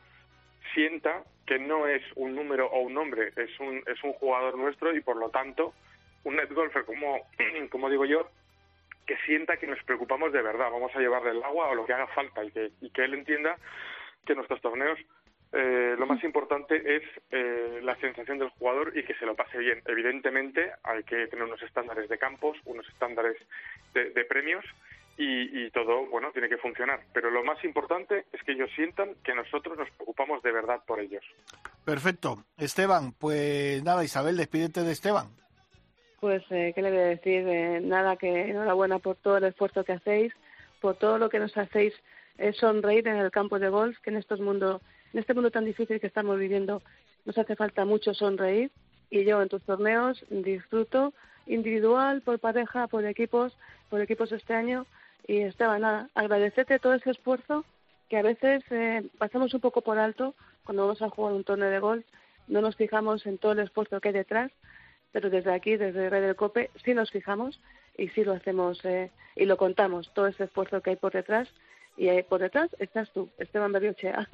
[0.75, 4.95] sienta que no es un número o un nombre, es un, es un jugador nuestro
[4.95, 5.75] y por lo tanto
[6.23, 7.27] un net golfer, como,
[7.71, 8.31] como digo yo,
[9.07, 11.95] que sienta que nos preocupamos de verdad, vamos a llevarle el agua o lo que
[11.95, 13.57] haga falta y que, y que él entienda
[14.25, 14.99] que nuestros torneos
[15.53, 19.59] eh, lo más importante es eh, la sensación del jugador y que se lo pase
[19.59, 19.83] bien.
[19.87, 23.37] Evidentemente hay que tener unos estándares de campos, unos estándares
[23.95, 24.65] de, de premios
[25.17, 27.01] y, y, todo, bueno, tiene que funcionar.
[27.13, 31.01] Pero lo más importante es que ellos sientan que nosotros nos preocupamos de verdad por
[31.01, 31.25] ellos.
[31.85, 32.45] Perfecto.
[32.57, 35.41] Esteban, pues nada, Isabel, despídete de Esteban.
[36.21, 37.49] Pues, eh, ¿qué le voy a decir?
[37.49, 40.33] Eh, nada, que enhorabuena por todo el esfuerzo que hacéis,
[40.81, 41.95] por todo lo que nos hacéis
[42.37, 44.83] eh, sonreír en el campo de golf, que en, estos mundo,
[45.13, 46.83] en este mundo tan difícil que estamos viviendo
[47.25, 48.71] nos hace falta mucho sonreír.
[49.11, 51.13] Y yo en tus torneos disfruto
[51.47, 53.57] individual, por pareja, por equipos,
[53.89, 54.87] por equipos este año.
[55.27, 57.65] Y Esteban, nada, agradecerte todo ese esfuerzo
[58.09, 60.35] que a veces eh, pasamos un poco por alto
[60.65, 62.05] cuando vamos a jugar un torneo de golf.
[62.47, 64.53] No nos fijamos en todo el esfuerzo que hay detrás
[65.13, 67.61] pero desde aquí, desde Red del Cope, sí nos fijamos
[67.97, 71.49] y sí lo hacemos eh, y lo contamos, todo ese esfuerzo que hay por detrás.
[71.97, 74.29] Y por detrás estás tú, Esteban Berriochea.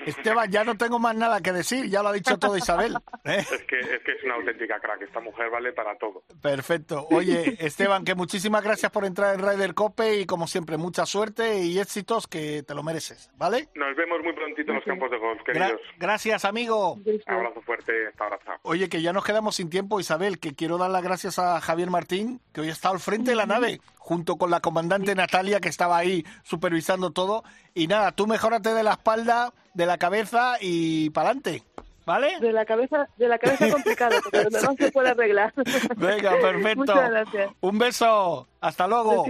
[0.00, 2.94] Esteban, ya no tengo más nada que decir, ya lo ha dicho todo Isabel.
[3.24, 3.38] ¿eh?
[3.38, 6.22] Es, que, es que es una auténtica crack, esta mujer vale para todo.
[6.42, 7.06] Perfecto.
[7.10, 11.60] Oye, Esteban, que muchísimas gracias por entrar en Ryder Cope y como siempre, mucha suerte
[11.60, 13.68] y éxitos que te lo mereces, ¿vale?
[13.74, 15.80] Nos vemos muy prontito en los campos de golf, queridos.
[15.98, 16.94] gracias, amigo.
[16.94, 18.34] Un abrazo fuerte, hasta ahora.
[18.62, 21.90] Oye, que ya nos quedamos sin tiempo, Isabel, que quiero dar las gracias a Javier
[21.90, 25.70] Martín, que hoy está al frente de la nave, junto con la comandante Natalia, que
[25.70, 27.42] estaba ahí supervisando todo.
[27.72, 31.62] Y nada, tú mejórate de la espalda de la cabeza y para adelante.
[32.04, 32.38] ¿Vale?
[32.38, 35.54] De la cabeza, de la cabeza complicado, pero no se puede arreglar.
[35.96, 36.80] Venga, perfecto.
[36.80, 37.50] Muchas gracias.
[37.62, 38.46] Un beso.
[38.60, 39.24] Hasta luego.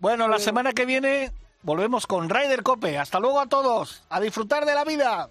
[0.00, 1.30] Bueno, la semana que viene
[1.62, 2.98] volvemos con Ryder Cope.
[2.98, 4.02] Hasta luego a todos.
[4.10, 5.30] A disfrutar de la vida.